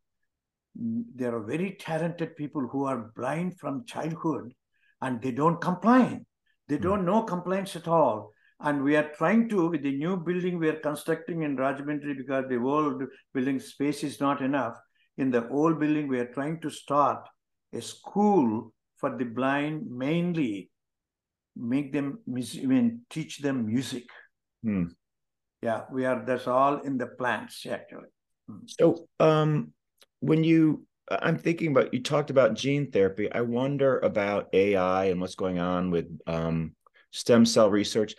mm, 0.80 1.04
there 1.14 1.35
are 1.35 1.42
very 1.42 1.76
talented 1.80 2.37
people 2.37 2.68
who 2.68 2.85
are 2.85 3.11
blind 3.16 3.59
from 3.59 3.87
childhood 3.87 4.52
and 5.00 5.22
they 5.22 5.33
don't 5.33 5.61
complain. 5.61 6.26
They 6.68 6.76
Hmm. 6.76 6.83
don't 6.83 7.04
know 7.04 7.22
complaints 7.22 7.76
at 7.76 7.88
all. 7.88 8.33
And 8.61 8.83
we 8.85 8.96
are 8.96 9.11
trying 9.16 9.48
to, 9.50 9.68
with 9.68 9.83
the 9.83 9.96
new 9.96 10.16
building 10.16 10.59
we 10.59 10.68
are 10.68 10.80
constructing 10.80 11.42
in 11.42 11.57
Rajahmundry, 11.57 12.16
because 12.16 12.44
the 12.48 12.59
old 12.59 13.02
building 13.33 13.59
space 13.61 14.02
is 14.04 14.20
not 14.20 14.40
enough. 14.40 14.76
In 15.18 15.30
the 15.30 15.48
old 15.48 15.78
building, 15.80 16.09
we 16.09 16.18
are 16.18 16.33
trying 16.33 16.61
to 16.61 16.70
start 16.70 17.28
a 17.72 17.83
school 17.83 18.72
for 18.96 19.16
the 19.18 19.24
blind, 19.24 19.90
mainly 19.90 20.70
make 21.57 21.92
them, 21.92 22.18
I 22.28 22.66
mean, 22.66 23.02
teach 23.11 23.38
them 23.38 23.66
music. 23.66 24.07
Hmm. 24.62 24.85
Yeah, 25.64 25.85
we 25.90 26.05
are, 26.05 26.22
that's 26.27 26.46
all 26.46 26.81
in 26.81 26.98
the 26.98 27.07
plants 27.07 27.64
actually. 27.64 28.11
So, 28.66 29.09
um, 29.18 29.72
when 30.20 30.44
you, 30.44 30.85
I'm 31.09 31.38
thinking 31.38 31.70
about, 31.70 31.94
you 31.94 32.03
talked 32.03 32.29
about 32.29 32.53
gene 32.53 32.90
therapy. 32.90 33.33
I 33.33 33.40
wonder 33.40 33.98
about 34.00 34.50
AI 34.53 35.07
and 35.07 35.22
what's 35.22 35.37
going 35.37 35.59
on 35.59 35.90
with 35.90 36.07
um, 36.27 36.74
stem 37.12 37.46
cell 37.46 37.70
research. 37.70 38.14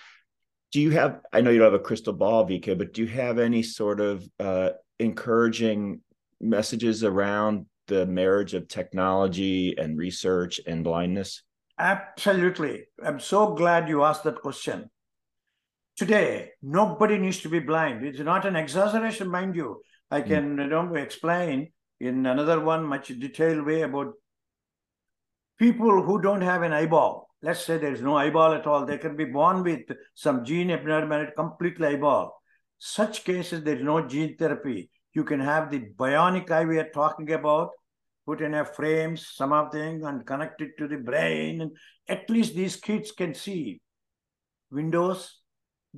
Do 0.72 0.82
you 0.82 0.90
have, 0.92 1.20
I 1.32 1.42
know 1.42 1.52
you 1.52 1.60
don't 1.60 1.72
have 1.72 1.80
a 1.80 1.84
crystal 1.84 2.14
ball, 2.14 2.48
VK, 2.48 2.80
but 2.80 2.94
do 2.94 3.04
you 3.04 3.08
have 3.10 3.38
any 3.38 3.62
sort 3.62 4.02
of 4.02 4.28
uh, 4.40 4.72
encouraging 4.98 6.02
messages 6.42 7.04
around 7.04 7.68
the 7.86 8.08
marriage 8.08 8.56
of 8.56 8.68
technology 8.68 9.78
and 9.78 10.00
research 10.00 10.60
and 10.66 10.84
blindness? 10.84 11.44
Absolutely. 11.78 12.86
I'm 13.06 13.20
so 13.20 13.54
glad 13.54 13.88
you 13.88 14.04
asked 14.04 14.24
that 14.24 14.42
question. 14.42 14.90
Today, 15.96 16.52
nobody 16.62 17.18
needs 17.18 17.40
to 17.42 17.50
be 17.50 17.60
blind. 17.60 18.06
It's 18.06 18.20
not 18.20 18.46
an 18.46 18.56
exaggeration, 18.56 19.30
mind 19.30 19.56
you. 19.56 19.82
I 20.12 20.22
Mm. 20.22 20.28
can 20.28 20.58
you 20.58 20.68
know, 20.68 20.96
explain 20.96 21.72
in 22.00 22.26
another 22.26 22.60
one 22.60 22.84
much 22.84 23.08
detailed 23.08 23.66
way 23.66 23.82
about 23.82 24.14
people 25.58 26.04
who 26.04 26.22
don't 26.22 26.42
have 26.42 26.64
an 26.64 26.74
eyeball. 26.74 27.30
Let's 27.42 27.64
say 27.64 27.78
there's 27.78 28.02
no 28.02 28.18
eyeball 28.18 28.54
at 28.54 28.68
all. 28.68 28.86
They 28.86 28.98
can 28.98 29.16
be 29.16 29.26
born 29.26 29.64
with 29.64 29.90
some 30.14 30.44
gene 30.44 30.72
abnormality, 30.72 31.32
completely 31.36 31.88
eyeball. 31.88 32.42
Such 32.78 33.24
cases, 33.24 33.64
there's 33.64 33.84
no 33.84 34.06
gene 34.06 34.36
therapy. 34.36 34.90
You 35.14 35.24
can 35.24 35.40
have 35.40 35.72
the 35.72 35.80
bionic 35.80 36.52
eye 36.52 36.66
we 36.66 36.78
are 36.78 36.90
talking 36.90 37.32
about, 37.32 37.70
put 38.26 38.42
in 38.42 38.54
a 38.54 38.66
frame, 38.66 39.16
something, 39.16 40.04
and 40.04 40.26
connect 40.26 40.62
it 40.62 40.72
to 40.78 40.90
the 40.90 40.98
brain. 40.98 41.62
And 41.62 41.78
at 42.10 42.30
least 42.30 42.54
these 42.54 42.76
kids 42.76 43.14
can 43.14 43.34
see 43.34 43.80
windows, 44.72 45.40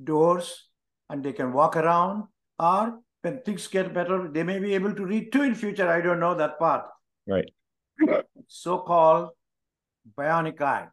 doors, 0.04 0.68
and 1.08 1.22
they 1.22 1.32
can 1.32 1.52
walk 1.52 1.76
around. 1.76 2.24
Or 2.58 3.00
when 3.22 3.40
things 3.42 3.66
get 3.66 3.94
better, 3.94 4.28
they 4.28 4.42
may 4.42 4.58
be 4.58 4.74
able 4.74 4.94
to 4.94 5.04
read 5.04 5.32
too 5.32 5.42
in 5.42 5.54
future. 5.54 5.88
I 5.88 6.00
don't 6.00 6.20
know 6.20 6.34
that 6.34 6.58
part. 6.58 6.86
Right. 7.26 7.50
So-called 8.46 9.30
bionic 10.16 10.60
eye. 10.60 10.88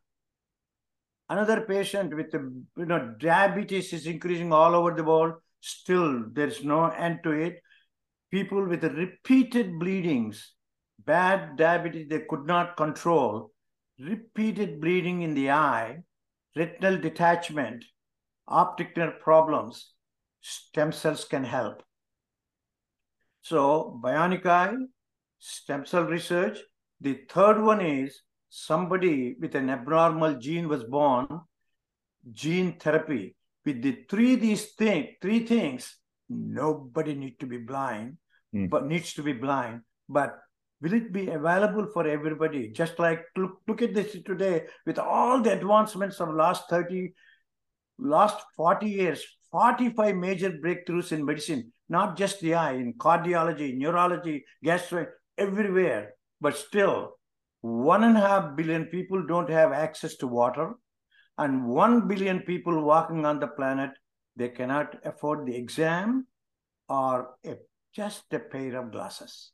Another 1.29 1.61
patient 1.61 2.15
with 2.15 2.33
you 2.33 2.85
know 2.85 3.15
diabetes 3.19 3.93
is 3.93 4.05
increasing 4.05 4.53
all 4.53 4.75
over 4.75 4.93
the 4.93 5.03
world. 5.03 5.35
Still, 5.59 6.25
there's 6.31 6.63
no 6.63 6.85
end 6.85 7.21
to 7.23 7.31
it. 7.31 7.61
People 8.31 8.67
with 8.67 8.83
repeated 8.83 9.79
bleedings, 9.79 10.53
bad 11.03 11.57
diabetes 11.57 12.09
they 12.09 12.19
could 12.29 12.45
not 12.45 12.77
control, 12.77 13.51
repeated 13.99 14.79
bleeding 14.79 15.23
in 15.23 15.33
the 15.33 15.49
eye, 15.51 16.03
retinal 16.55 16.97
detachment, 16.97 17.83
optic 18.47 18.95
nerve 18.97 19.19
problems, 19.19 19.93
stem 20.41 20.91
cells 20.91 21.25
can 21.25 21.43
help. 21.43 21.81
So, 23.41 23.99
bionic 24.03 24.45
eye, 24.45 24.75
stem 25.39 25.85
cell 25.85 26.03
research. 26.05 26.59
The 27.01 27.21
third 27.29 27.61
one 27.61 27.81
is 27.81 28.21
somebody 28.49 29.35
with 29.39 29.55
an 29.55 29.69
abnormal 29.69 30.35
gene 30.35 30.67
was 30.67 30.83
born, 30.83 31.27
gene 32.31 32.79
therapy. 32.79 33.35
With 33.65 33.81
the 33.81 34.05
three 34.09 34.35
these 34.35 34.73
thing, 34.73 35.15
three 35.21 35.45
things, 35.45 35.97
nobody 36.29 37.15
need 37.15 37.39
to 37.39 37.45
be 37.45 37.57
blind, 37.57 38.17
Hmm. 38.51 38.67
but 38.67 38.85
needs 38.85 39.13
to 39.13 39.23
be 39.23 39.33
blind. 39.33 39.81
But 40.07 40.37
will 40.81 40.93
it 40.93 41.11
be 41.11 41.29
available 41.29 41.87
for 41.93 42.07
everybody? 42.07 42.69
Just 42.69 42.99
like 42.99 43.25
look, 43.35 43.61
look 43.67 43.81
at 43.81 43.93
this 43.93 44.13
today 44.23 44.67
with 44.85 44.99
all 44.99 45.41
the 45.41 45.53
advancements 45.53 46.19
of 46.19 46.33
last 46.33 46.69
30, 46.69 47.13
last 47.97 48.43
40 48.55 48.87
years, 48.87 49.23
45 49.51 50.15
major 50.15 50.51
breakthroughs 50.51 51.11
in 51.11 51.25
medicine, 51.25 51.71
not 51.89 52.17
just 52.17 52.39
the 52.41 52.55
eye, 52.55 52.73
in 52.73 52.93
cardiology, 52.93 53.75
neurology, 53.75 54.45
gastro, 54.63 55.07
everywhere. 55.37 56.13
But 56.41 56.57
still, 56.57 57.17
one 57.61 58.03
and 58.03 58.17
a 58.17 58.21
half 58.21 58.55
billion 58.55 58.85
people 58.85 59.25
don't 59.25 59.49
have 59.49 59.71
access 59.71 60.15
to 60.17 60.27
water, 60.27 60.73
and 61.37 61.65
one 61.65 62.07
billion 62.07 62.41
people 62.41 62.83
walking 62.83 63.25
on 63.25 63.39
the 63.39 63.47
planet, 63.47 63.91
they 64.35 64.49
cannot 64.49 64.95
afford 65.05 65.45
the 65.45 65.55
exam 65.55 66.27
or 66.89 67.35
a, 67.45 67.55
just 67.93 68.23
a 68.31 68.39
pair 68.39 68.77
of 68.79 68.91
glasses. 68.91 69.51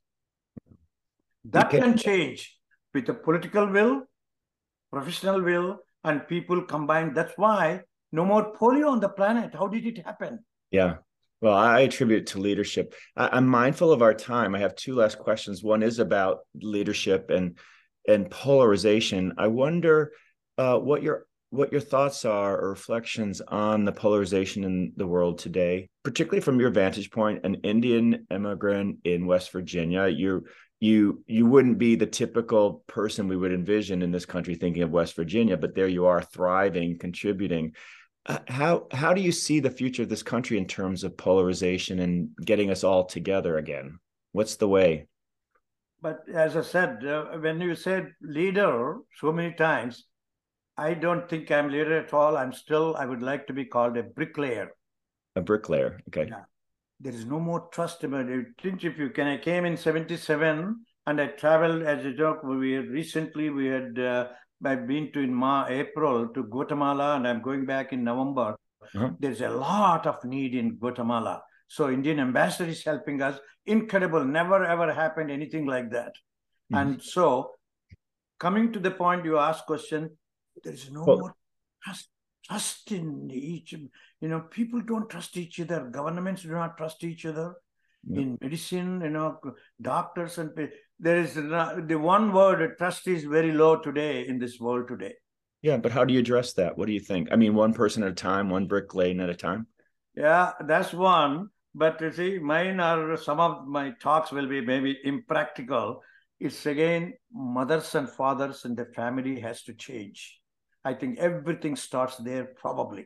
That 1.45 1.69
can 1.69 1.97
change 1.97 2.57
with 2.93 3.05
the 3.05 3.13
political 3.13 3.67
will, 3.67 4.03
professional 4.91 5.41
will, 5.41 5.77
and 6.03 6.27
people 6.27 6.61
combined. 6.63 7.15
That's 7.15 7.33
why 7.35 7.81
no 8.11 8.25
more 8.25 8.53
polio 8.53 8.89
on 8.89 8.99
the 8.99 9.09
planet. 9.09 9.53
How 9.53 9.67
did 9.67 9.85
it 9.85 10.05
happen? 10.05 10.43
Yeah. 10.71 10.95
Well, 11.41 11.55
I 11.55 11.81
attribute 11.81 12.21
it 12.21 12.27
to 12.27 12.39
leadership. 12.39 12.93
I, 13.17 13.29
I'm 13.31 13.47
mindful 13.47 13.91
of 13.91 14.01
our 14.01 14.13
time. 14.13 14.53
I 14.53 14.59
have 14.59 14.75
two 14.75 14.95
last 14.95 15.17
questions. 15.17 15.63
One 15.63 15.81
is 15.81 15.99
about 15.99 16.39
leadership 16.55 17.29
and 17.29 17.57
and 18.07 18.29
polarization. 18.29 19.33
I 19.37 19.47
wonder 19.47 20.13
uh, 20.57 20.77
what 20.77 21.03
your 21.03 21.25
what 21.51 21.71
your 21.71 21.81
thoughts 21.81 22.23
are 22.23 22.57
or 22.57 22.69
reflections 22.69 23.41
on 23.41 23.83
the 23.83 23.91
polarization 23.91 24.63
in 24.63 24.93
the 24.95 25.05
world 25.05 25.37
today, 25.37 25.89
particularly 26.03 26.39
from 26.39 26.59
your 26.59 26.69
vantage 26.69 27.11
point, 27.11 27.41
an 27.43 27.55
Indian 27.55 28.25
immigrant 28.31 28.99
in 29.03 29.25
West 29.25 29.51
Virginia. 29.51 30.07
You 30.07 30.45
you 30.79 31.23
you 31.27 31.45
wouldn't 31.45 31.77
be 31.77 31.95
the 31.95 32.07
typical 32.07 32.83
person 32.87 33.27
we 33.27 33.35
would 33.35 33.51
envision 33.51 34.01
in 34.01 34.11
this 34.11 34.25
country 34.25 34.55
thinking 34.55 34.83
of 34.83 34.91
West 34.91 35.15
Virginia, 35.15 35.57
but 35.57 35.75
there 35.75 35.87
you 35.87 36.05
are 36.05 36.21
thriving, 36.21 36.97
contributing. 36.97 37.73
Uh, 38.25 38.37
how 38.47 38.87
how 38.91 39.13
do 39.13 39.21
you 39.21 39.31
see 39.31 39.59
the 39.59 39.71
future 39.71 40.03
of 40.03 40.09
this 40.09 40.23
country 40.23 40.57
in 40.57 40.65
terms 40.65 41.03
of 41.03 41.17
polarization 41.17 41.99
and 41.99 42.29
getting 42.45 42.69
us 42.69 42.83
all 42.83 43.05
together 43.05 43.57
again? 43.57 43.97
What's 44.31 44.57
the 44.57 44.67
way? 44.67 45.07
But 46.01 46.21
as 46.33 46.55
I 46.57 46.61
said, 46.61 47.05
uh, 47.05 47.25
when 47.37 47.61
you 47.61 47.75
said 47.75 48.13
leader 48.21 48.97
so 49.17 49.31
many 49.31 49.53
times, 49.53 50.05
I 50.77 50.95
don't 50.95 51.29
think 51.29 51.51
I'm 51.51 51.69
leader 51.69 51.99
at 51.99 52.13
all. 52.13 52.37
I'm 52.37 52.53
still, 52.53 52.95
I 52.97 53.05
would 53.05 53.21
like 53.21 53.45
to 53.47 53.53
be 53.53 53.65
called 53.65 53.97
a 53.97 54.03
bricklayer. 54.03 54.71
A 55.35 55.41
bricklayer. 55.41 55.99
Okay. 56.07 56.27
Yeah. 56.29 56.43
There 56.99 57.13
is 57.13 57.25
no 57.25 57.39
more 57.39 57.67
trust 57.71 58.03
about 58.03 58.29
it. 58.29 58.47
If 58.63 58.97
you 58.97 59.09
can, 59.09 59.27
I 59.27 59.37
came 59.37 59.65
in 59.65 59.77
77 59.77 60.85
and 61.05 61.21
I 61.21 61.27
traveled 61.27 61.83
as 61.83 62.03
a 62.05 62.13
joke. 62.13 62.43
We 62.43 62.73
had 62.73 62.89
recently, 62.89 63.49
we 63.49 63.67
had, 63.67 63.99
uh, 63.99 64.27
I've 64.63 64.87
been 64.87 65.11
to 65.13 65.19
in 65.19 65.33
Ma, 65.33 65.65
April 65.67 66.27
to 66.29 66.43
Guatemala 66.43 67.15
and 67.15 67.27
I'm 67.27 67.41
going 67.41 67.65
back 67.65 67.93
in 67.93 68.03
November. 68.03 68.55
Uh-huh. 68.95 69.11
There's 69.19 69.41
a 69.41 69.49
lot 69.49 70.05
of 70.05 70.23
need 70.23 70.55
in 70.55 70.75
Guatemala. 70.75 71.41
So 71.67 71.89
Indian 71.89 72.19
ambassador 72.19 72.69
is 72.69 72.83
helping 72.83 73.21
us. 73.21 73.39
Incredible. 73.65 74.25
Never 74.25 74.65
ever 74.65 74.91
happened 74.93 75.31
anything 75.31 75.65
like 75.65 75.91
that. 75.91 76.13
Mm-hmm. 76.71 76.75
And 76.75 77.01
so 77.01 77.51
coming 78.39 78.73
to 78.73 78.79
the 78.79 78.91
point 78.91 79.25
you 79.25 79.37
asked 79.37 79.65
question, 79.65 80.17
there 80.63 80.73
is 80.73 80.91
no 80.91 81.03
well, 81.05 81.19
more 81.19 81.35
trust, 81.83 82.09
trust 82.45 82.91
in 82.91 83.29
each. 83.31 83.73
You 83.73 83.89
know, 84.29 84.41
people 84.41 84.81
don't 84.81 85.09
trust 85.09 85.37
each 85.37 85.59
other. 85.59 85.87
Governments 85.89 86.43
do 86.43 86.51
not 86.51 86.77
trust 86.77 87.03
each 87.03 87.25
other. 87.25 87.55
Yeah. 88.07 88.21
In 88.21 88.37
medicine, 88.41 89.01
you 89.03 89.11
know, 89.11 89.39
doctors 89.79 90.39
and 90.39 90.55
there 91.01 91.17
is 91.17 91.33
the 91.33 91.99
one 91.99 92.31
word 92.31 92.77
trust 92.77 93.07
is 93.07 93.23
very 93.23 93.51
low 93.51 93.75
today 93.77 94.27
in 94.27 94.37
this 94.37 94.59
world 94.59 94.87
today. 94.87 95.15
Yeah, 95.63 95.77
but 95.77 95.91
how 95.91 96.05
do 96.05 96.13
you 96.13 96.19
address 96.19 96.53
that? 96.53 96.77
What 96.77 96.85
do 96.85 96.93
you 96.93 96.99
think? 96.99 97.29
I 97.31 97.35
mean, 97.35 97.55
one 97.55 97.73
person 97.73 98.03
at 98.03 98.09
a 98.09 98.13
time, 98.13 98.49
one 98.49 98.67
brick 98.67 98.93
laying 98.95 99.19
at 99.19 99.29
a 99.29 99.35
time. 99.35 99.67
Yeah, 100.15 100.53
that's 100.65 100.93
one. 100.93 101.49
But 101.73 101.99
you 102.01 102.11
see, 102.11 102.39
mine 102.39 102.79
are 102.79 103.17
some 103.17 103.39
of 103.39 103.67
my 103.67 103.91
talks 104.01 104.31
will 104.31 104.47
be 104.47 104.61
maybe 104.61 104.97
impractical. 105.03 106.01
It's 106.39 106.65
again 106.65 107.13
mothers 107.31 107.95
and 107.95 108.09
fathers 108.09 108.65
and 108.65 108.77
the 108.77 108.85
family 108.85 109.39
has 109.39 109.63
to 109.63 109.73
change. 109.73 110.39
I 110.83 110.93
think 110.93 111.19
everything 111.19 111.75
starts 111.75 112.17
there 112.17 112.45
probably. 112.45 113.05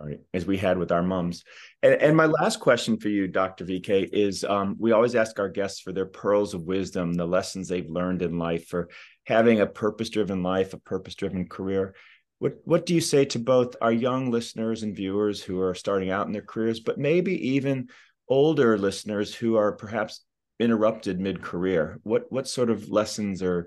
Right, 0.00 0.20
as 0.32 0.46
we 0.46 0.56
had 0.56 0.78
with 0.78 0.92
our 0.92 1.02
moms. 1.02 1.42
And, 1.82 1.94
and 1.94 2.16
my 2.16 2.26
last 2.26 2.60
question 2.60 2.98
for 2.98 3.08
you, 3.08 3.26
Dr. 3.26 3.64
VK, 3.64 4.08
is 4.12 4.44
um, 4.44 4.76
we 4.78 4.92
always 4.92 5.16
ask 5.16 5.40
our 5.40 5.48
guests 5.48 5.80
for 5.80 5.92
their 5.92 6.06
pearls 6.06 6.54
of 6.54 6.62
wisdom, 6.62 7.14
the 7.14 7.26
lessons 7.26 7.66
they've 7.66 7.88
learned 7.88 8.22
in 8.22 8.38
life, 8.38 8.68
for 8.68 8.88
having 9.26 9.60
a 9.60 9.66
purpose 9.66 10.10
driven 10.10 10.42
life, 10.42 10.72
a 10.72 10.78
purpose 10.78 11.16
driven 11.16 11.48
career. 11.48 11.96
What, 12.38 12.58
what 12.64 12.86
do 12.86 12.94
you 12.94 13.00
say 13.00 13.24
to 13.24 13.40
both 13.40 13.74
our 13.80 13.92
young 13.92 14.30
listeners 14.30 14.84
and 14.84 14.94
viewers 14.94 15.42
who 15.42 15.60
are 15.60 15.74
starting 15.74 16.10
out 16.10 16.26
in 16.26 16.32
their 16.32 16.42
careers, 16.42 16.78
but 16.78 16.98
maybe 16.98 17.48
even 17.54 17.88
older 18.28 18.78
listeners 18.78 19.34
who 19.34 19.56
are 19.56 19.72
perhaps 19.72 20.24
interrupted 20.60 21.18
mid 21.18 21.42
career? 21.42 21.98
What, 22.04 22.30
what 22.30 22.46
sort 22.46 22.70
of 22.70 22.88
lessons 22.88 23.42
or 23.42 23.66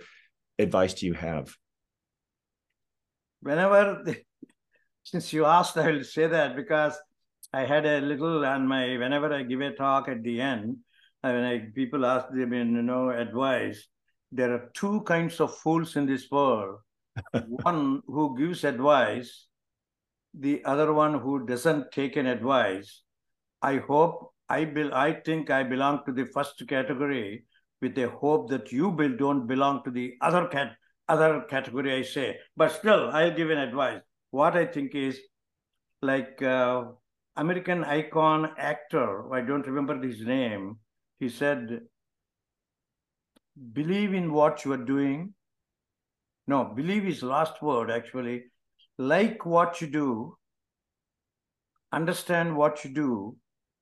advice 0.58 0.94
do 0.94 1.08
you 1.08 1.13
have? 1.13 1.54
whenever, 3.41 4.04
since 5.12 5.34
you 5.34 5.45
asked, 5.45 5.78
I 5.78 5.91
will 5.91 6.06
say 6.06 6.28
that 6.28 6.56
because 6.56 6.97
I 7.52 7.65
had 7.65 7.86
a 7.86 8.00
little 8.00 8.45
on 8.45 8.65
my, 8.65 8.97
whenever 8.97 9.34
I 9.34 9.43
give 9.43 9.60
a 9.60 9.71
talk 9.71 10.08
at 10.08 10.24
the 10.24 10.39
end, 10.39 10.78
uh, 11.21 11.32
when 11.32 11.43
I, 11.43 11.60
people 11.76 12.06
ask 12.06 12.28
them, 12.30 12.54
you 12.54 12.63
know, 12.63 13.10
advice, 13.10 13.88
there 14.32 14.54
are 14.54 14.71
two 14.74 15.02
kinds 15.02 15.41
of 15.41 15.54
fools 15.58 15.97
in 15.97 16.06
this 16.06 16.32
world. 16.32 16.78
one 17.63 18.02
who 18.08 18.38
gives 18.38 18.63
advice, 18.63 19.47
the 20.34 20.63
other 20.63 20.93
one 20.93 21.19
who 21.19 21.45
doesn't 21.45 21.91
take 21.91 22.15
an 22.15 22.26
advice. 22.26 23.02
I 23.62 23.78
hope 23.78 24.34
I 24.47 24.63
be, 24.63 24.89
I 24.93 25.12
think 25.12 25.50
I 25.50 25.63
belong 25.63 26.04
to 26.06 26.13
the 26.13 26.26
first 26.28 26.65
category 26.69 27.43
with 27.82 27.97
a 27.97 28.08
hope 28.08 28.50
that 28.52 28.71
you 28.71 28.88
will, 28.88 29.17
don't 29.17 29.45
belong 29.45 29.84
to 29.84 29.91
the 29.91 30.13
other 30.21 30.47
cat, 30.47 30.78
other 31.10 31.41
category, 31.50 31.93
I 31.95 32.04
say. 32.04 32.38
But 32.56 32.71
still, 32.71 33.10
I'll 33.10 33.36
give 33.36 33.50
an 33.50 33.58
advice. 33.58 34.02
What 34.32 34.56
I 34.56 34.65
think 34.65 34.96
is 34.96 35.20
like 36.02 36.41
uh, 36.41 36.86
American 37.36 37.84
icon 37.84 38.52
actor, 38.58 39.32
I 39.34 39.41
don't 39.41 39.67
remember 39.67 40.02
his 40.02 40.22
name, 40.22 40.80
he 41.20 41.30
said, 41.30 41.82
believe 43.74 44.13
in 44.13 44.34
what 44.34 44.65
you 44.65 44.74
are 44.74 44.86
doing. 44.86 45.34
No, 46.48 46.63
believe 46.63 47.06
is 47.06 47.22
last 47.22 47.62
word 47.62 47.91
actually. 47.91 48.46
Like 48.98 49.46
what 49.46 49.82
you 49.82 49.88
do, 49.88 50.38
understand 51.91 52.56
what 52.56 52.84
you 52.84 52.91
do, 52.91 53.38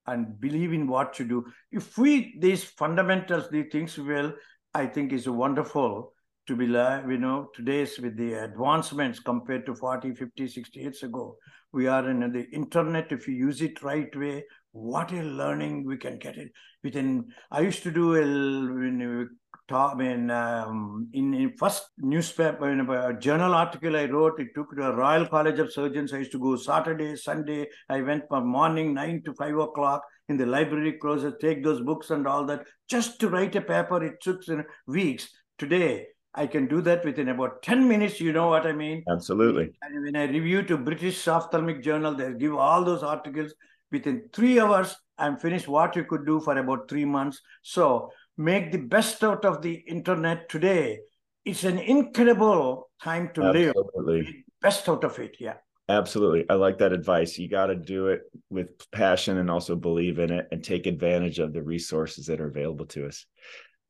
and 0.07 0.39
believe 0.39 0.73
in 0.73 0.87
what 0.87 1.19
you 1.19 1.25
do. 1.25 1.45
If 1.71 1.97
we, 1.97 2.35
these 2.39 2.63
fundamentals, 2.63 3.49
these 3.49 3.71
things 3.71 3.97
will, 3.97 4.33
I 4.73 4.87
think 4.87 5.13
is 5.13 5.29
wonderful 5.29 6.13
to 6.49 6.55
be 6.55 6.65
live, 6.65 7.11
you 7.11 7.19
know, 7.19 7.47
today's 7.53 7.99
with 7.99 8.17
the 8.17 8.33
advancements 8.33 9.19
compared 9.19 9.67
to 9.67 9.75
40, 9.75 10.15
50, 10.15 10.47
60 10.47 10.79
years 10.79 11.03
ago. 11.03 11.37
We 11.71 11.85
are 11.85 12.09
in 12.09 12.21
the 12.21 12.49
internet. 12.49 13.11
If 13.11 13.27
you 13.27 13.35
use 13.35 13.61
it 13.61 13.83
right 13.83 14.09
way, 14.15 14.45
what 14.71 15.11
a 15.11 15.21
learning 15.21 15.85
we 15.85 15.97
can 15.97 16.17
get 16.17 16.37
it 16.37 16.51
within. 16.83 17.27
I 17.51 17.59
used 17.59 17.83
to 17.83 17.91
do 17.91 18.15
a, 18.15 18.21
when 18.21 19.29
talk, 19.67 20.01
in, 20.01 20.31
um, 20.31 21.07
in, 21.13 21.35
in 21.35 21.53
first 21.55 21.83
newspaper, 21.99 22.71
in 22.71 22.79
a 22.79 23.19
journal 23.19 23.53
article 23.53 23.95
I 23.95 24.05
wrote, 24.05 24.39
it 24.39 24.47
took 24.55 24.75
the 24.75 24.91
Royal 24.91 25.27
College 25.27 25.59
of 25.59 25.71
Surgeons. 25.71 26.13
I 26.13 26.17
used 26.17 26.31
to 26.31 26.39
go 26.39 26.55
Saturday, 26.55 27.15
Sunday. 27.15 27.67
I 27.89 28.01
went 28.01 28.23
from 28.27 28.47
morning 28.47 28.95
nine 28.95 29.21
to 29.25 29.35
five 29.35 29.55
o'clock 29.55 30.01
in 30.29 30.37
the 30.37 30.47
library 30.47 30.93
closet, 30.93 31.39
take 31.39 31.63
those 31.63 31.81
books 31.81 32.09
and 32.09 32.27
all 32.27 32.43
that, 32.47 32.65
just 32.89 33.19
to 33.19 33.29
write 33.29 33.55
a 33.55 33.61
paper. 33.61 34.03
It 34.03 34.19
took 34.19 34.41
weeks. 34.87 35.29
Today, 35.59 36.07
I 36.33 36.47
can 36.47 36.67
do 36.67 36.81
that 36.81 37.03
within 37.03 37.29
about 37.29 37.61
10 37.63 37.87
minutes. 37.87 38.21
You 38.21 38.33
know 38.33 38.49
what 38.49 38.65
I 38.65 38.71
mean? 38.71 39.03
Absolutely. 39.09 39.71
And 39.81 40.03
when 40.03 40.15
I 40.15 40.25
review 40.25 40.63
to 40.63 40.77
British 40.77 41.27
Ophthalmic 41.27 41.83
Journal, 41.83 42.13
they 42.13 42.33
give 42.33 42.55
all 42.55 42.83
those 42.83 43.03
articles 43.03 43.53
within 43.91 44.29
three 44.31 44.59
hours. 44.59 44.95
I'm 45.17 45.37
finished 45.37 45.67
what 45.67 45.95
you 45.95 46.05
could 46.05 46.25
do 46.25 46.39
for 46.39 46.57
about 46.57 46.87
three 46.89 47.05
months. 47.05 47.41
So 47.61 48.11
make 48.37 48.71
the 48.71 48.77
best 48.77 49.23
out 49.23 49.43
of 49.43 49.61
the 49.61 49.73
internet 49.73 50.49
today. 50.49 50.99
It's 51.45 51.63
an 51.63 51.79
incredible 51.79 52.89
time 53.01 53.31
to 53.33 53.51
live. 53.51 53.73
Absolutely. 53.75 54.21
live. 54.21 54.33
Best 54.61 54.87
out 54.87 55.03
of 55.03 55.17
it. 55.19 55.37
Yeah. 55.39 55.55
Absolutely. 55.89 56.45
I 56.47 56.53
like 56.53 56.77
that 56.77 56.93
advice. 56.93 57.39
You 57.39 57.49
got 57.49 57.67
to 57.67 57.75
do 57.75 58.07
it 58.07 58.21
with 58.51 58.89
passion 58.91 59.39
and 59.39 59.49
also 59.49 59.75
believe 59.75 60.19
in 60.19 60.31
it 60.31 60.47
and 60.51 60.63
take 60.63 60.85
advantage 60.85 61.39
of 61.39 61.51
the 61.51 61.63
resources 61.63 62.27
that 62.27 62.39
are 62.39 62.47
available 62.47 62.85
to 62.87 63.07
us. 63.07 63.25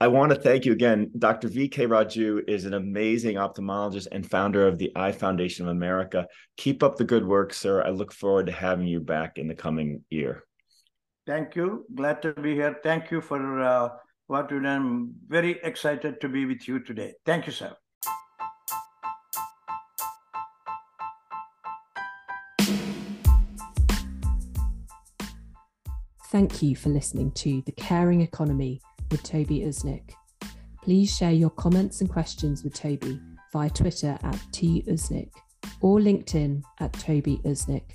I 0.01 0.07
want 0.07 0.31
to 0.31 0.39
thank 0.39 0.63
you 0.63 0.71
again. 0.71 1.12
Dr. 1.19 1.49
VK 1.49 1.89
Raju 1.89 2.47
is 2.47 2.63
an 2.63 2.73
amazing 2.73 3.35
ophthalmologist 3.35 4.07
and 4.13 4.25
founder 4.25 4.65
of 4.65 4.77
the 4.77 4.93
Eye 4.95 5.12
Foundation 5.12 5.67
of 5.67 5.71
America. 5.71 6.25
Keep 6.55 6.83
up 6.83 6.95
the 6.95 7.03
good 7.03 7.27
work, 7.27 7.53
sir. 7.53 7.83
I 7.83 7.89
look 7.89 8.13
forward 8.13 8.45
to 8.45 8.53
having 8.53 8.88
you 8.88 9.01
back 9.01 9.38
in 9.38 9.49
the 9.49 9.55
coming 9.55 10.05
year. 10.09 10.45
Thank 11.27 11.57
you. 11.57 11.85
Glad 11.93 12.21
to 12.21 12.33
be 12.33 12.53
here. 12.53 12.79
Thank 12.81 13.12
you 13.12 13.19
for 13.19 13.62
uh, 13.62 13.89
what 14.27 14.49
you 14.51 14.62
done. 14.62 14.65
I'm 14.65 15.15
very 15.27 15.59
excited 15.63 16.21
to 16.21 16.29
be 16.29 16.45
with 16.45 16.65
you 16.65 16.79
today. 16.79 17.15
Thank 17.25 17.47
you, 17.47 17.51
sir. 17.51 17.75
Thank 26.31 26.62
you 26.62 26.77
for 26.77 26.88
listening 26.88 27.31
to 27.31 27.62
The 27.65 27.73
Caring 27.73 28.21
Economy 28.21 28.79
with 29.12 29.24
Toby 29.24 29.62
Usnik. 29.62 30.12
Please 30.84 31.15
share 31.15 31.32
your 31.32 31.50
comments 31.50 32.02
and 32.02 32.10
questions 32.10 32.63
with 32.63 32.74
Toby 32.74 33.19
via 33.52 33.69
Twitter 33.69 34.17
at 34.24 34.39
T 34.52 34.84
or 35.82 36.00
LinkedIn 36.00 36.63
at 36.80 36.93
Toby 36.93 37.39
Usnik. 37.45 37.91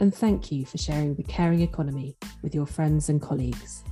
And 0.00 0.14
thank 0.14 0.52
you 0.52 0.66
for 0.66 0.78
sharing 0.78 1.14
the 1.14 1.22
caring 1.22 1.60
economy 1.60 2.16
with 2.42 2.54
your 2.54 2.66
friends 2.66 3.08
and 3.08 3.20
colleagues. 3.20 3.82